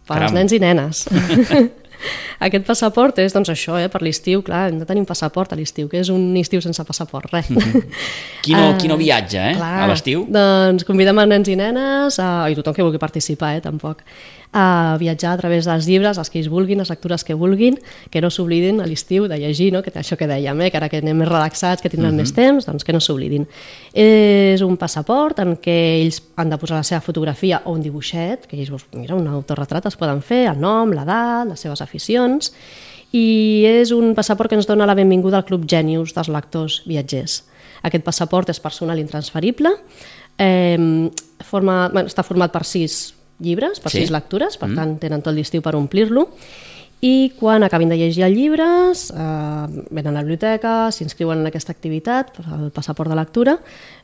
per 0.06 0.14
Caram. 0.16 0.22
als 0.24 0.32
nens 0.32 0.52
i 0.52 0.58
nenes. 0.58 1.06
Aquest 2.46 2.64
passaport 2.68 3.18
és, 3.18 3.32
doncs 3.34 3.50
això, 3.52 3.76
eh, 3.80 3.88
per 3.92 4.00
l'estiu, 4.04 4.42
clar, 4.46 4.68
hem 4.70 4.78
de 4.78 4.86
tenir 4.88 5.02
un 5.02 5.08
passaport 5.08 5.52
a 5.52 5.58
l'estiu, 5.58 5.88
que 5.90 5.98
és 6.02 6.10
un 6.14 6.36
estiu 6.38 6.62
sense 6.64 6.84
passaport, 6.86 7.30
res. 7.32 7.48
Qui 8.44 8.54
no, 8.54 8.68
Ah, 8.70 8.76
qui 8.78 8.88
no 8.88 8.96
viatja, 9.00 9.50
eh, 9.50 9.56
clar. 9.58 9.72
a 9.84 9.88
l'estiu? 9.90 10.26
Doncs 10.30 10.86
convidem 10.88 11.18
a 11.18 11.26
nens 11.26 11.48
i 11.50 11.56
nenes, 11.58 12.18
a, 12.22 12.28
i 12.50 12.56
tothom 12.58 12.76
que 12.76 12.84
vulgui 12.86 13.00
participar, 13.02 13.56
eh, 13.58 13.62
tampoc, 13.64 14.04
a 14.52 14.96
viatjar 14.98 15.34
a 15.34 15.36
través 15.36 15.66
dels 15.68 15.86
llibres, 15.86 16.18
els 16.18 16.30
que 16.32 16.38
ells 16.40 16.48
vulguin, 16.48 16.80
les 16.80 16.88
lectures 16.88 17.24
que 17.24 17.36
vulguin, 17.36 17.76
que 18.10 18.22
no 18.24 18.30
s'oblidin 18.32 18.80
a 18.80 18.86
l'estiu 18.88 19.28
de 19.28 19.36
llegir, 19.38 19.70
no? 19.74 19.82
que 19.84 19.92
això 19.92 20.16
que 20.16 20.28
dèiem, 20.28 20.60
eh? 20.64 20.70
que 20.72 20.80
ara 20.80 20.88
que 20.88 21.02
anem 21.02 21.20
més 21.20 21.28
relaxats, 21.28 21.82
que 21.82 21.90
tindran 21.90 22.14
uh 22.14 22.16
-huh. 22.16 22.22
més 22.22 22.32
temps, 22.32 22.66
doncs 22.66 22.84
que 22.84 22.92
no 22.92 23.00
s'oblidin. 23.00 23.46
És 23.92 24.62
un 24.62 24.76
passaport 24.76 25.38
en 25.40 25.56
què 25.56 26.00
ells 26.02 26.22
han 26.36 26.50
de 26.50 26.58
posar 26.58 26.76
la 26.76 26.82
seva 26.82 27.00
fotografia 27.00 27.62
o 27.64 27.72
un 27.72 27.82
dibuixet, 27.82 28.46
que 28.46 28.56
ells, 28.56 28.70
doncs, 28.70 28.86
mira, 28.94 29.14
un 29.14 29.26
autorretrat 29.26 29.86
es 29.86 29.96
poden 29.96 30.22
fer, 30.22 30.48
el 30.48 30.60
nom, 30.60 30.90
l'edat, 30.90 31.46
les 31.48 31.60
seves 31.60 31.80
aficions, 31.80 32.52
i 33.12 33.64
és 33.66 33.90
un 33.90 34.14
passaport 34.14 34.48
que 34.48 34.56
ens 34.56 34.66
dona 34.66 34.86
la 34.86 34.94
benvinguda 34.94 35.36
al 35.36 35.44
Club 35.44 35.64
Genius 35.68 36.14
dels 36.14 36.28
lectors 36.28 36.82
viatgers. 36.86 37.44
Aquest 37.82 38.04
passaport 38.04 38.48
és 38.48 38.60
personal 38.60 38.98
intransferible, 38.98 39.70
eh, 40.38 41.10
forma, 41.40 41.88
bueno, 41.92 42.08
està 42.08 42.22
format 42.22 42.52
per 42.52 42.64
sis 42.64 43.14
llibres, 43.38 43.80
per 43.80 43.92
Sí? 43.92 44.02
sis 44.02 44.10
lectures, 44.10 44.56
per 44.56 44.68
mm. 44.68 44.74
tant 44.76 44.98
tenen 44.98 45.22
tot 45.22 45.34
l'estiu 45.34 45.62
per 45.62 45.76
omplir-lo, 45.76 46.28
i 47.00 47.30
quan 47.38 47.62
acabin 47.62 47.88
de 47.88 47.96
llegir 47.96 48.24
el 48.26 48.34
llibre, 48.34 48.64
eh, 48.90 49.84
venen 49.90 50.10
a 50.10 50.18
la 50.18 50.22
biblioteca, 50.24 50.90
s'inscriuen 50.90 51.38
en 51.38 51.46
aquesta 51.46 51.70
activitat, 51.70 52.32
el 52.58 52.72
passaport 52.74 53.10
de 53.10 53.16
lectura, 53.16 53.58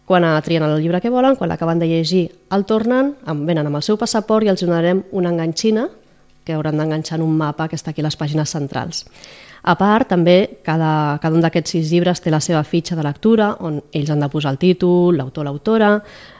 quan 0.06 0.22
trien 0.44 0.62
el 0.62 0.80
llibre 0.80 1.00
que 1.00 1.10
volen, 1.10 1.34
quan 1.34 1.48
l'acaben 1.48 1.78
de 1.78 1.88
llegir 1.88 2.30
el 2.50 2.64
tornen, 2.64 3.16
venen 3.26 3.66
amb 3.66 3.76
el 3.76 3.82
seu 3.82 3.98
passaport 3.98 4.46
i 4.46 4.52
els 4.52 4.62
donarem 4.62 5.02
una 5.10 5.30
enganxina 5.30 5.88
que 6.44 6.52
hauran 6.52 6.76
d'enganxar 6.76 7.18
en 7.18 7.24
un 7.24 7.36
mapa 7.36 7.68
que 7.68 7.76
està 7.76 7.90
aquí 7.90 8.04
a 8.04 8.06
les 8.06 8.18
pàgines 8.20 8.52
centrals. 8.52 9.06
A 9.64 9.74
part, 9.80 10.10
també, 10.12 10.60
cada, 10.60 11.16
cada 11.22 11.32
un 11.32 11.40
d'aquests 11.40 11.72
sis 11.72 11.88
llibres 11.88 12.20
té 12.20 12.28
la 12.28 12.40
seva 12.44 12.60
fitxa 12.68 12.98
de 12.98 13.04
lectura, 13.06 13.54
on 13.64 13.78
ells 13.96 14.10
han 14.12 14.20
de 14.20 14.28
posar 14.28 14.52
el 14.52 14.58
títol, 14.60 15.16
l'autor, 15.16 15.46
l'autora, 15.48 15.88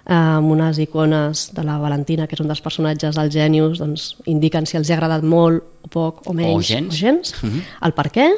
eh, 0.05 0.13
amb 0.13 0.53
unes 0.53 0.77
icones 0.85 1.47
de 1.57 1.65
la 1.65 1.79
Valentina, 1.81 2.27
que 2.29 2.37
és 2.37 2.43
un 2.45 2.53
dels 2.53 2.61
personatges 2.61 3.17
del 3.17 3.33
Genius, 3.33 3.81
doncs, 3.81 4.11
indiquen 4.29 4.69
si 4.69 4.77
els 4.77 4.93
ha 4.93 4.99
agradat 4.99 5.25
molt 5.25 5.65
o 5.89 5.89
poc 5.89 6.21
o 6.29 6.37
menys 6.37 6.69
gens. 6.69 6.93
o 6.93 6.99
gens 7.01 7.33
el 7.81 7.97
per 7.97 8.11
què, 8.13 8.29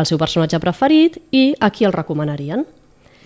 el 0.00 0.08
seu 0.08 0.16
personatge 0.16 0.60
preferit 0.62 1.20
i 1.36 1.50
a 1.60 1.68
qui 1.68 1.84
el 1.84 1.92
recomanarien. 1.92 2.64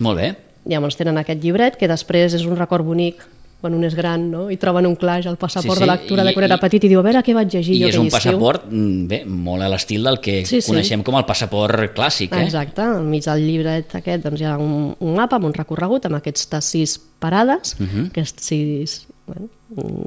Molt 0.03 0.19
bé. 0.19 0.33
Llavors 0.67 0.99
tenen 0.99 1.17
aquest 1.21 1.39
llibret, 1.39 1.79
que 1.79 1.87
després 1.87 2.33
és 2.35 2.43
un 2.43 2.59
record 2.59 2.83
bonic 2.83 3.23
quan 3.61 3.73
un 3.73 3.83
és 3.83 3.95
gran 3.95 4.29
no? 4.29 4.49
i 4.51 4.57
troben 4.57 4.85
un 4.85 4.95
claix 4.95 5.25
al 5.25 5.37
passaport 5.37 5.77
Sí, 5.79 5.83
sí, 5.83 5.85
de 5.89 5.91
lectura 5.91 6.23
i- 6.23 6.25
de 6.27 6.33
quan 6.33 6.43
era 6.45 6.57
petit 6.61 6.83
i 6.83 6.87
diu 6.91 6.99
a 6.99 7.03
veure 7.03 7.23
què 7.23 7.33
vaig 7.33 7.49
llegir 7.53 7.75
I 7.75 7.81
jo 7.81 7.87
és 7.87 7.97
un 7.97 8.09
passaport, 8.09 8.65
mm, 8.69 9.07
bé, 9.07 9.23
molt 9.25 9.63
a 9.63 9.69
l'estil 9.69 10.03
del 10.03 10.19
que 10.19 10.45
Sí, 10.45 10.61
sí. 10.61 10.67
coneixem 10.69 11.01
com 11.03 11.15
el 11.15 11.25
passaport 11.25 11.95
clàssic, 11.95 12.35
eh? 12.35 12.43
Exacte, 12.43 12.81
al 12.81 13.03
mig 13.03 13.23
del 13.25 13.41
llibret 13.47 13.95
aquest 13.95 14.23
doncs, 14.23 14.41
hi 14.41 14.45
ha 14.45 14.57
un, 14.57 14.95
un 14.99 15.15
mapa 15.15 15.37
amb 15.37 15.45
un 15.45 15.53
recorregut 15.53 16.05
amb 16.05 16.15
aquestes 16.15 16.65
sis 16.65 16.99
parades, 17.19 17.75
uh 17.79 17.83
Mhm. 17.83 17.89
-huh. 17.95 18.07
aquests 18.11 18.43
sis 18.45 19.07
bueno, 19.25 19.47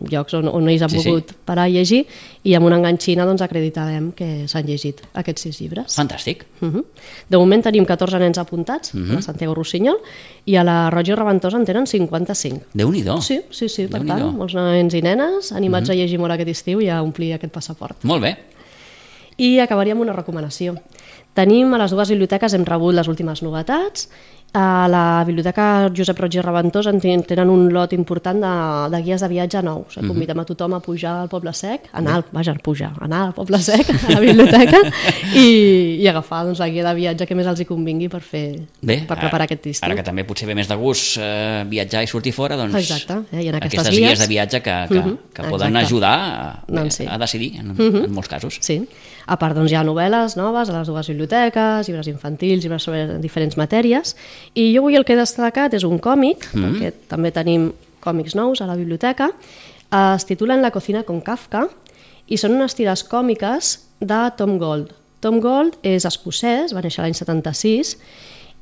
llocs 0.09 0.35
on, 0.39 0.47
on 0.49 0.69
ells 0.69 0.83
han 0.83 0.91
Sí, 0.91 1.01
sí. 1.01 1.09
pogut 1.11 1.33
parar 1.45 1.65
a 1.67 1.69
llegir 1.69 2.05
i 2.45 2.55
amb 2.55 2.67
una 2.69 2.77
enganxina 2.79 3.25
doncs, 3.27 3.43
acreditarem 3.43 4.13
que 4.13 4.47
s'han 4.49 4.67
llegit 4.67 5.01
aquests 5.19 5.43
sis 5.43 5.59
llibres. 5.61 5.97
Fantàstic. 5.99 6.45
Uh 6.61 6.69
-huh. 6.69 6.85
De 7.29 7.37
moment 7.37 7.63
tenim 7.65 7.85
14 7.85 8.19
nens 8.19 8.39
apuntats 8.39 8.95
Mhm. 8.95 9.03
uh 9.03 9.09
-huh. 9.09 9.13
a 9.13 9.15
la 9.17 9.23
Santiago 9.23 9.55
Rossinyol 9.55 9.99
i 10.45 10.57
a 10.57 10.65
la 10.65 10.91
i 11.05 11.15
Reventós 11.15 11.55
en 11.55 11.65
tenen 11.65 11.87
55. 11.87 12.61
Déu-n'hi-do. 12.75 13.21
Sí, 13.21 13.41
sí, 13.51 13.69
sí, 13.69 13.87
per 13.89 14.05
tant, 14.07 14.33
molts 14.37 14.55
nens 14.55 14.95
i 14.95 15.03
nenes 15.03 15.53
animats 15.53 15.89
Mhm. 15.89 15.93
a 15.93 15.95
llegir 15.95 16.19
molt 16.19 16.33
aquest 16.33 16.49
estiu 16.51 16.81
i 16.81 16.89
a 16.89 17.03
omplir 17.03 17.33
aquest 17.35 17.53
passaport. 17.53 17.97
Molt 18.05 18.23
bé. 18.23 18.37
I 19.37 19.59
acabaria 19.61 19.93
amb 19.93 20.03
una 20.03 20.13
recomanació. 20.13 20.75
Tenim 21.35 21.73
a 21.75 21.79
les 21.79 21.93
dues 21.95 22.09
biblioteques, 22.11 22.55
hem 22.55 22.65
rebut 22.65 22.95
les 22.95 23.07
últimes 23.07 23.43
novetats. 23.43 24.09
A 24.55 24.89
la 24.89 25.25
biblioteca 25.27 25.91
Josep 25.95 26.19
Roig 26.19 26.35
i 26.39 26.41
Reventós 26.41 26.87
en 26.89 26.97
ten- 26.99 27.21
tenen 27.23 27.51
un 27.53 27.67
lot 27.71 27.93
important 27.93 28.41
de, 28.41 28.53
de 28.97 29.03
guies 29.05 29.21
de 29.21 29.29
viatge 29.29 29.61
nous. 29.63 29.97
Mhm. 29.99 30.09
Convidem 30.09 30.39
a 30.41 30.45
tothom 30.49 30.73
a 30.75 30.81
pujar 30.81 31.13
al 31.21 31.29
Poble 31.29 31.53
Sec, 31.53 31.91
anar, 31.93 32.15
al, 32.17 32.25
vaja, 32.33 32.53
a 32.53 32.63
pujar, 32.65 32.93
anar 33.01 33.27
al 33.27 33.35
Poble 33.35 33.59
Sec, 33.61 33.91
a 34.09 34.13
la 34.15 34.21
biblioteca, 34.25 34.81
i, 35.37 35.99
i 36.01 36.09
agafar 36.09 36.47
doncs, 36.47 36.59
la 36.65 36.69
guia 36.73 36.87
de 36.89 36.95
viatge 36.97 37.27
que 37.29 37.37
més 37.37 37.47
els 37.47 37.61
hi 37.61 37.67
convingui 37.69 38.09
per, 38.09 38.23
fer, 38.25 38.45
Bé, 38.81 39.03
per 39.07 39.19
preparar 39.21 39.45
aquest 39.45 39.67
estiu. 39.69 39.85
Ara 39.87 39.95
que 40.01 40.07
també 40.07 40.25
potser 40.25 40.49
ve 40.49 40.57
més 40.57 40.67
de 40.73 40.77
gust 40.81 41.19
eh, 41.21 41.65
viatjar 41.69 42.03
i 42.03 42.11
sortir 42.11 42.33
fora, 42.33 42.57
doncs 42.57 42.75
Exacte, 42.81 43.21
eh, 43.33 43.43
i 43.45 43.49
en 43.53 43.61
aquestes 43.61 43.81
aquestes 43.85 43.95
guies 43.99 44.09
guies- 44.17 44.25
de 44.25 44.31
viatge 44.33 44.63
que, 44.65 44.79
que, 44.89 44.99
Mhm, 45.05 45.19
que 45.35 45.43
poden 45.45 45.77
exacte. 45.77 45.85
ajudar 45.87 46.17
a, 46.19 46.65
Doncs 46.67 46.95
sí. 47.03 47.07
a 47.07 47.19
decidir 47.19 47.57
en, 47.61 47.75
Mhm. 47.77 48.05
en 48.07 48.13
molts 48.13 48.29
casos. 48.33 48.57
Sí. 48.61 48.81
A 49.29 49.37
part, 49.37 49.53
doncs, 49.57 49.73
hi 49.73 49.77
ha 49.77 49.85
novel·les 49.85 50.39
noves 50.39 50.71
a 50.71 50.79
les 50.79 50.89
dues 50.89 51.11
biblioteques, 51.13 51.89
llibres 51.89 52.09
infantils, 52.09 52.63
llibres 52.65 52.87
sobre 52.89 53.19
diferents 53.21 53.59
matèries, 53.61 54.15
i 54.57 54.71
jo 54.73 54.81
avui 54.81 54.97
el 54.97 55.05
que 55.05 55.13
he 55.13 55.21
destacat 55.21 55.77
és 55.77 55.85
un 55.85 56.01
còmic, 56.01 56.49
mm. 56.55 56.65
perquè 56.65 57.11
també 57.13 57.33
tenim 57.37 57.69
còmics 58.01 58.39
nous 58.39 58.63
a 58.65 58.69
la 58.71 58.79
biblioteca, 58.79 59.29
eh, 59.91 60.15
es 60.15 60.25
titulen 60.25 60.65
La 60.65 60.73
cocina 60.73 61.05
con 61.05 61.21
Kafka, 61.21 61.67
i 62.29 62.41
són 62.41 62.57
unes 62.57 62.77
tires 62.77 63.05
còmiques 63.09 63.77
de 64.01 64.23
Tom 64.41 64.57
Gold. 64.61 64.97
Tom 65.21 65.43
Gold 65.45 65.77
és 65.87 66.07
escocès, 66.09 66.73
va 66.73 66.85
néixer 66.85 67.05
l'any 67.05 67.17
76, 67.17 67.97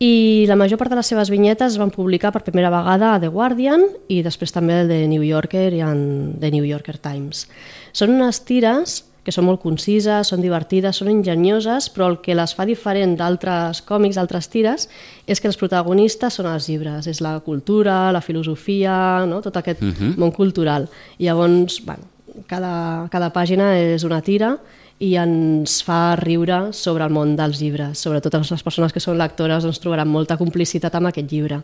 i 0.02 0.44
la 0.48 0.58
major 0.60 0.76
part 0.76 0.92
de 0.92 0.98
les 0.98 1.08
seves 1.08 1.30
vinyetes 1.32 1.72
es 1.72 1.80
van 1.80 1.92
publicar 1.94 2.28
per 2.32 2.42
primera 2.44 2.68
vegada 2.72 3.14
a 3.14 3.20
The 3.20 3.30
Guardian 3.32 3.86
i 4.12 4.20
després 4.24 4.52
també 4.52 4.82
a 4.82 4.88
The 4.88 5.06
New 5.08 5.24
Yorker 5.24 5.70
i 5.72 5.80
en 5.80 6.00
The 6.40 6.50
New 6.52 6.66
Yorker 6.68 6.98
Times. 7.00 7.46
Són 7.96 8.12
unes 8.18 8.42
tires 8.44 9.04
que 9.26 9.34
són 9.34 9.48
molt 9.48 9.58
concises, 9.64 10.30
són 10.30 10.44
divertides, 10.44 11.00
són 11.00 11.10
enginyoses, 11.10 11.90
però 11.90 12.12
el 12.12 12.20
que 12.22 12.36
les 12.38 12.54
fa 12.54 12.66
diferent 12.68 13.16
d'altres 13.18 13.82
còmics, 13.88 14.20
d'altres 14.20 14.46
tires, 14.52 14.86
és 15.26 15.42
que 15.42 15.50
els 15.50 15.58
protagonistes 15.58 16.38
són 16.38 16.46
els 16.46 16.68
llibres, 16.70 17.08
és 17.10 17.20
la 17.24 17.34
cultura, 17.42 18.12
la 18.14 18.22
filosofia, 18.22 19.26
no? 19.26 19.42
tot 19.42 19.58
aquest 19.58 19.82
uh 19.82 19.90
-huh. 19.90 20.16
món 20.16 20.30
cultural. 20.30 20.88
I 21.18 21.24
llavors, 21.24 21.82
bueno, 21.84 22.04
cada, 22.46 23.08
cada 23.10 23.32
pàgina 23.32 23.74
és 23.76 24.04
una 24.04 24.22
tira 24.22 24.56
i 24.98 25.14
ens 25.16 25.82
fa 25.84 26.16
riure 26.16 26.72
sobre 26.72 27.04
el 27.04 27.10
món 27.10 27.36
dels 27.36 27.60
llibres. 27.60 27.98
Sobretot 27.98 28.34
les 28.34 28.62
persones 28.62 28.92
que 28.92 29.00
són 29.00 29.18
lectores 29.18 29.64
doncs, 29.64 29.80
trobaran 29.80 30.08
molta 30.08 30.36
complicitat 30.36 30.94
amb 30.94 31.08
aquest 31.08 31.32
llibre. 31.32 31.62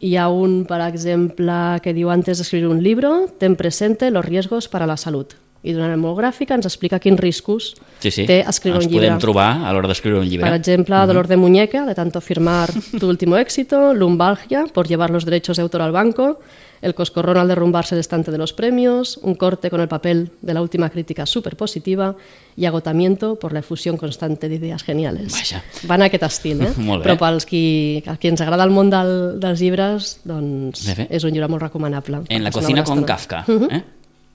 Hi 0.00 0.16
ha 0.16 0.28
un, 0.28 0.64
per 0.64 0.80
exemple, 0.80 1.80
que 1.82 1.92
diu 1.92 2.10
antes 2.10 2.38
de 2.38 2.42
escribir 2.42 2.68
un 2.68 2.82
libro, 2.82 3.28
ten 3.38 3.56
presente 3.56 4.10
los 4.10 4.24
riesgos 4.24 4.68
para 4.68 4.86
la 4.86 4.96
salud. 4.96 5.26
I 5.64 5.72
d'una 5.72 5.86
manera 5.88 5.96
molt 5.96 6.18
gràfica 6.20 6.54
ens 6.58 6.66
explica 6.68 6.98
quins 7.00 7.18
riscos 7.18 7.70
Sí, 8.04 8.10
sí. 8.12 8.26
té 8.28 8.42
escriure 8.46 8.76
Ens 8.82 8.86
un 8.86 8.92
llibre. 8.92 9.06
podem 9.08 9.18
trobar 9.22 9.64
a 9.64 9.72
l'hora 9.72 9.88
d'escriure 9.88 10.20
un 10.20 10.28
llibre. 10.28 10.44
Por 10.46 10.60
ejemplo, 10.60 11.06
dolor 11.06 11.26
de 11.26 11.38
muñeca, 11.40 11.86
de 11.86 11.94
tanto 11.94 12.20
firmar 12.20 12.68
tu 13.00 13.08
último 13.08 13.36
éxito, 13.38 13.94
lumbalgia, 13.94 14.66
por 14.72 14.86
llevar 14.86 15.08
los 15.10 15.24
derechos 15.24 15.56
de 15.56 15.62
autor 15.62 15.80
al 15.80 15.92
banco, 15.92 16.38
el 16.82 16.94
coscorrón 16.94 17.38
al 17.38 17.48
derrumbarse 17.48 17.94
el 17.94 18.00
estante 18.00 18.30
de 18.30 18.36
los 18.36 18.52
premios, 18.52 19.18
un 19.22 19.36
corte 19.36 19.70
con 19.70 19.80
el 19.80 19.88
papel 19.88 20.32
de 20.42 20.52
la 20.52 20.60
última 20.60 20.90
crítica 20.90 21.24
súper 21.24 21.56
positiva 21.56 22.14
y 22.58 22.66
agotamiento 22.66 23.36
por 23.38 23.54
la 23.54 23.60
efusión 23.60 23.96
constante 23.96 24.50
de 24.50 24.56
ideas 24.56 24.82
geniales. 24.82 25.32
Vaja. 25.32 25.62
Van 25.84 26.02
a 26.02 26.10
aquest 26.12 26.24
estil, 26.24 26.60
eh? 26.60 26.72
Molt 26.76 27.00
bé. 27.02 27.08
Però 27.08 27.16
pels 27.24 27.46
qui, 27.48 28.02
a 28.04 28.18
qui 28.20 28.28
ens 28.28 28.42
agrada 28.44 28.64
el 28.68 28.70
món 28.74 28.92
del, 28.92 29.40
dels 29.40 29.64
llibres, 29.64 30.18
doncs 30.28 30.84
és 31.08 31.24
un 31.24 31.32
llibre 31.32 31.48
molt 31.48 31.62
recomanable. 31.62 32.20
En 32.28 32.44
la 32.44 32.52
cocina 32.52 32.84
con. 32.84 33.02
Kafka. 33.08 33.46
Mhm. 33.48 33.68
Eh? 33.72 33.82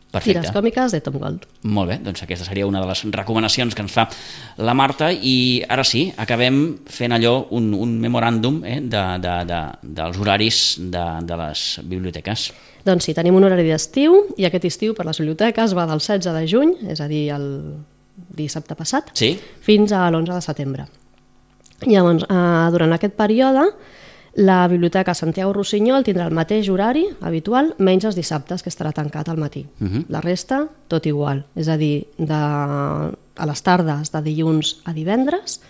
Perfecte. 0.09 0.39
Tires 0.39 0.53
còmiques 0.55 0.91
de 0.95 0.99
Tom 1.05 1.19
Gold. 1.21 1.43
Molt 1.69 1.91
bé, 1.91 1.97
doncs 2.01 2.23
aquesta 2.25 2.47
seria 2.47 2.65
una 2.65 2.79
de 2.81 2.87
les 2.89 3.03
recomanacions 3.13 3.75
que 3.77 3.83
ens 3.85 3.93
fa 3.93 4.07
la 4.57 4.73
Marta 4.73 5.11
i 5.13 5.61
ara 5.69 5.83
sí, 5.85 6.07
acabem 6.17 6.79
fent 6.89 7.13
allò, 7.13 7.35
un, 7.53 7.67
un 7.77 7.91
memoràndum 8.01 8.63
eh, 8.65 8.79
de, 8.81 9.03
de, 9.21 9.35
de, 9.51 9.59
dels 9.99 10.17
horaris 10.17 10.61
de, 10.81 11.03
de 11.29 11.37
les 11.43 11.67
biblioteques. 11.85 12.47
Doncs 12.87 13.05
sí, 13.05 13.13
tenim 13.13 13.37
un 13.37 13.45
horari 13.45 13.67
d'estiu 13.69 14.17
i 14.39 14.47
aquest 14.49 14.65
estiu 14.71 14.95
per 14.97 15.05
les 15.05 15.21
biblioteques 15.21 15.75
va 15.77 15.85
del 15.91 16.01
16 16.01 16.33
de 16.39 16.43
juny, 16.49 16.73
és 16.89 17.03
a 17.05 17.07
dir, 17.11 17.27
el 17.35 17.45
dissabte 18.35 18.73
passat, 18.79 19.13
Sí? 19.13 19.35
fins 19.61 19.93
a 19.93 20.07
l'11 20.09 20.33
de 20.33 20.41
setembre. 20.41 20.87
Llavors, 21.85 22.25
eh, 22.25 22.67
durant 22.73 22.97
aquest 22.97 23.13
període, 23.15 23.69
la 24.35 24.67
Biblioteca 24.67 25.13
Santiago 25.13 25.53
Rossinyol 25.53 26.05
tindrà 26.05 26.27
el 26.29 26.35
mateix 26.37 26.69
horari 26.69 27.05
habitual, 27.25 27.73
menys 27.79 28.05
els 28.05 28.17
dissabtes, 28.19 28.63
que 28.63 28.69
estarà 28.69 28.91
tancat 28.93 29.29
al 29.29 29.37
matí. 29.37 29.65
Uh 29.81 29.87
-huh. 29.87 30.05
La 30.09 30.21
resta, 30.21 30.67
tot 30.87 31.05
igual. 31.05 31.45
És 31.55 31.67
a 31.67 31.77
dir, 31.77 32.07
de, 32.17 32.33
a 32.33 33.45
les 33.45 33.61
tardes 33.63 34.11
de 34.11 34.21
dilluns 34.21 34.81
a 34.85 34.93
divendres, 34.93 35.61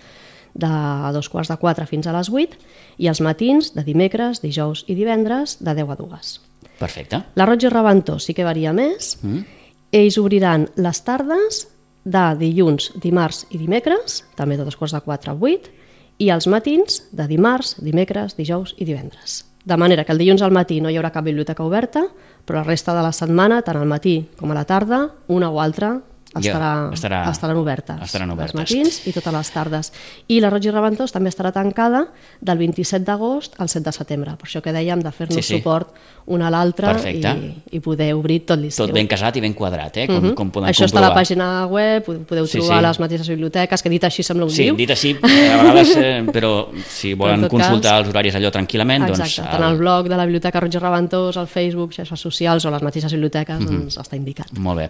de 0.54 0.67
dos 1.13 1.30
quarts 1.30 1.50
de 1.50 1.58
quatre 1.58 1.86
fins 1.86 2.08
a 2.08 2.13
les 2.13 2.30
8, 2.30 2.58
i 2.98 3.08
els 3.08 3.22
matins 3.22 3.74
de 3.74 3.84
dimecres, 3.84 4.41
dijous 4.41 4.84
i 4.88 4.95
divendres, 4.95 5.58
de 5.60 5.74
10 5.74 5.89
a 5.89 5.95
2. 5.95 6.41
Perfecte. 6.80 7.24
La 7.36 7.45
Roig 7.45 7.63
i 7.63 7.69
Reventós 7.69 8.24
sí 8.24 8.34
que 8.34 8.43
varia 8.43 8.74
més. 8.74 9.17
Mm. 9.22 9.43
Ells 9.91 10.17
obriran 10.17 10.69
les 10.76 11.02
tardes 11.04 11.67
de 12.04 12.36
dilluns, 12.39 12.91
dimarts 12.95 13.45
i 13.52 13.58
dimecres, 13.58 14.24
també 14.36 14.58
de 14.58 14.63
dos 14.63 14.78
quarts 14.80 14.93
de 14.93 15.02
quatre 15.02 15.32
a 15.32 15.36
8, 15.36 15.79
i 16.19 16.29
els 16.29 16.47
matins 16.51 17.03
de 17.15 17.25
dimarts, 17.27 17.77
dimecres, 17.82 18.36
dijous 18.38 18.75
i 18.77 18.86
divendres. 18.86 19.45
De 19.65 19.77
manera 19.77 20.03
que 20.03 20.12
el 20.12 20.19
dilluns 20.19 20.43
al 20.43 20.55
matí 20.55 20.79
no 20.82 20.91
hi 20.91 20.97
haurà 20.99 21.12
cap 21.15 21.25
biblioteca 21.25 21.63
oberta, 21.63 22.05
però 22.45 22.62
la 22.62 22.67
resta 22.67 22.95
de 22.95 23.03
la 23.05 23.13
setmana, 23.15 23.62
tant 23.63 23.79
al 23.79 23.88
matí 23.88 24.21
com 24.39 24.51
a 24.51 24.58
la 24.58 24.65
tarda, 24.67 25.08
una 25.27 25.49
o 25.49 25.60
altra 25.63 25.97
estarà, 26.36 26.89
Ja, 26.89 26.89
estarà- 26.94 27.32
estaran 27.32 27.58
obertes. 27.58 27.96
estaran 28.04 28.30
obertes. 28.32 28.54
Els 28.56 28.72
matins 28.76 29.08
i 29.08 29.12
totes 29.13 29.34
les 29.34 29.52
tardes. 29.52 29.94
I 30.28 30.39
la 30.39 30.50
Roig 30.50 30.65
i 30.65 30.72
Reventós 30.72 31.12
també 31.12 31.30
estarà 31.30 31.52
tancada 31.52 32.08
del 32.42 32.58
27 32.58 33.04
d'agost 33.06 33.56
al 33.60 33.68
7 33.70 33.86
de 33.86 33.92
setembre. 33.92 34.36
Per 34.38 34.48
això 34.48 34.62
que 34.62 34.72
dèiem 34.72 35.02
de 35.02 35.12
fer-nos 35.12 35.36
Sí, 35.36 35.42
sí. 35.42 35.58
suport 35.58 35.89
una 36.28 36.48
a 36.48 36.52
l'altra 36.52 36.94
i, 37.10 37.56
i 37.72 37.80
poder 37.80 38.13
obrir 38.13 38.46
tot 38.46 38.60
l'estiu. 38.60 38.86
Tot 38.86 38.94
ben 38.94 39.08
casat 39.08 39.36
i 39.38 39.42
ben 39.42 39.54
quadrat, 39.54 39.98
eh? 39.98 40.06
Com, 40.08 40.34
com 40.36 40.52
podem 40.52 40.70
Això 40.70 40.86
està 40.86 41.00
a 41.00 41.02
la 41.02 41.08
comprovar. 41.08 41.24
pàgina 41.24 41.65
web, 41.68 42.04
podeu 42.28 42.46
Sí, 42.46 42.60
trobar 42.60 42.80
sí. 42.80 42.86
les 42.86 43.00
mateixes 43.00 43.28
biblioteques, 43.30 43.82
que 43.82 43.89
dit 43.89 44.04
així 44.04 44.22
sembla 44.22 44.46
un 44.46 44.52
Sí, 44.52 44.63
lliu. 44.63 44.76
dit 44.76 44.89
així, 44.92 45.18
a 45.24 45.58
vegades, 45.63 45.96
eh, 45.98 46.24
però 46.32 46.68
si 46.88 47.15
volen 47.15 47.36
en 47.36 47.42
tot 47.42 47.52
consultar 47.52 47.92
cas- 47.94 48.00
els 48.02 48.10
horaris 48.10 48.36
allò 48.36 48.52
tranquil·lament, 48.52 49.08
doncs... 49.08 49.20
Exacte, 49.20 49.50
tant 49.52 49.63
al 49.63 49.78
blog 49.78 50.08
de 50.08 50.15
la 50.18 50.26
Biblioteca 50.26 50.60
Roig 50.60 50.76
i 50.76 50.78
Reventós, 50.78 51.38
al 51.38 51.48
Facebook, 51.48 51.92
xarxes 51.94 52.20
socials 52.20 52.65
o 52.65 52.70
les 52.72 52.82
mateixes 52.84 53.12
biblioteques, 53.12 53.60
Mhm. 53.60 53.65
doncs 53.68 53.98
està 53.98 54.15
indicat. 54.15 54.52
Molt 54.60 54.78
bé. 54.78 54.89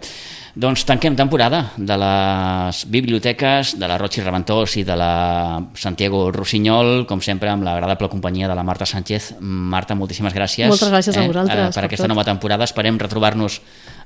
Doncs 0.54 0.84
tanquem 0.84 1.16
temporada 1.30 1.70
de 1.76 1.96
les 1.96 2.86
biblioteques 2.90 3.76
de 3.78 3.86
la 3.86 3.96
Roig 4.00 4.16
i 4.18 4.22
Reventós 4.24 4.72
i 4.80 4.82
de 4.82 4.96
la 4.98 5.60
Santiago 5.78 6.24
Rossinyol, 6.34 7.04
com 7.06 7.20
sempre, 7.22 7.52
amb 7.52 7.62
l'agradable 7.62 8.08
companyia 8.10 8.48
de 8.50 8.56
la 8.58 8.64
Marta 8.66 8.82
Sánchez. 8.84 9.36
Marta, 9.38 9.94
moltíssimes 9.94 10.34
gràcies. 10.34 10.66
Moltes 10.66 10.90
gràcies 10.90 11.14
a 11.16 11.22
eh, 11.22 11.28
vosaltres 11.30 11.70
per 11.70 11.74
per 11.78 11.84
aquesta 11.86 12.08
tot. 12.08 12.10
nova 12.10 12.24
temporada. 12.26 12.66
Esperem 12.66 12.98
retrobar-nos 12.98 13.60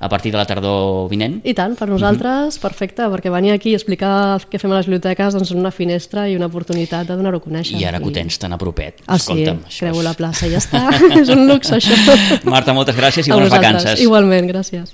a 0.04 0.08
partir 0.12 0.32
de 0.34 0.36
la 0.36 0.44
tardor 0.44 1.08
vinent. 1.08 1.38
I 1.48 1.54
tant, 1.56 1.78
per 1.78 1.88
nosaltres, 1.88 2.58
perfecte, 2.60 3.06
perquè 3.08 3.32
venir 3.32 3.54
aquí 3.54 3.72
i 3.72 3.78
explicar 3.78 4.36
què 4.50 4.60
fem 4.60 4.74
a 4.74 4.82
les 4.82 4.90
biblioteques 4.90 5.32
doncs, 5.38 5.54
una 5.56 5.70
finestra 5.72 6.26
i 6.28 6.36
una 6.36 6.50
oportunitat 6.52 7.08
de 7.08 7.16
donar-ho 7.16 7.40
a 7.40 7.44
conèixer. 7.46 7.80
I 7.80 7.86
ara 7.88 8.02
que 8.02 8.10
ho 8.10 8.12
tens 8.12 8.36
tan 8.42 8.52
a 8.52 8.58
propet. 8.60 9.00
Ah, 9.06 9.16
Escolta'm, 9.16 9.62
sí, 9.70 9.80
creu 9.80 9.96
és- 9.96 10.04
la 10.04 10.12
plaça 10.12 10.44
i 10.46 10.52
ja 10.52 10.60
està. 10.64 10.84
és 11.22 11.32
un 11.32 11.46
luxe, 11.48 11.72
això. 11.80 11.96
Marta, 12.44 12.76
moltes 12.76 12.98
gràcies 13.00 13.24
i 13.24 13.32
A 13.32 13.38
bones 13.40 13.48
vosaltres. 13.48 13.72
vacances. 13.80 14.04
Igualment, 14.04 14.50
gràcies. 14.52 14.92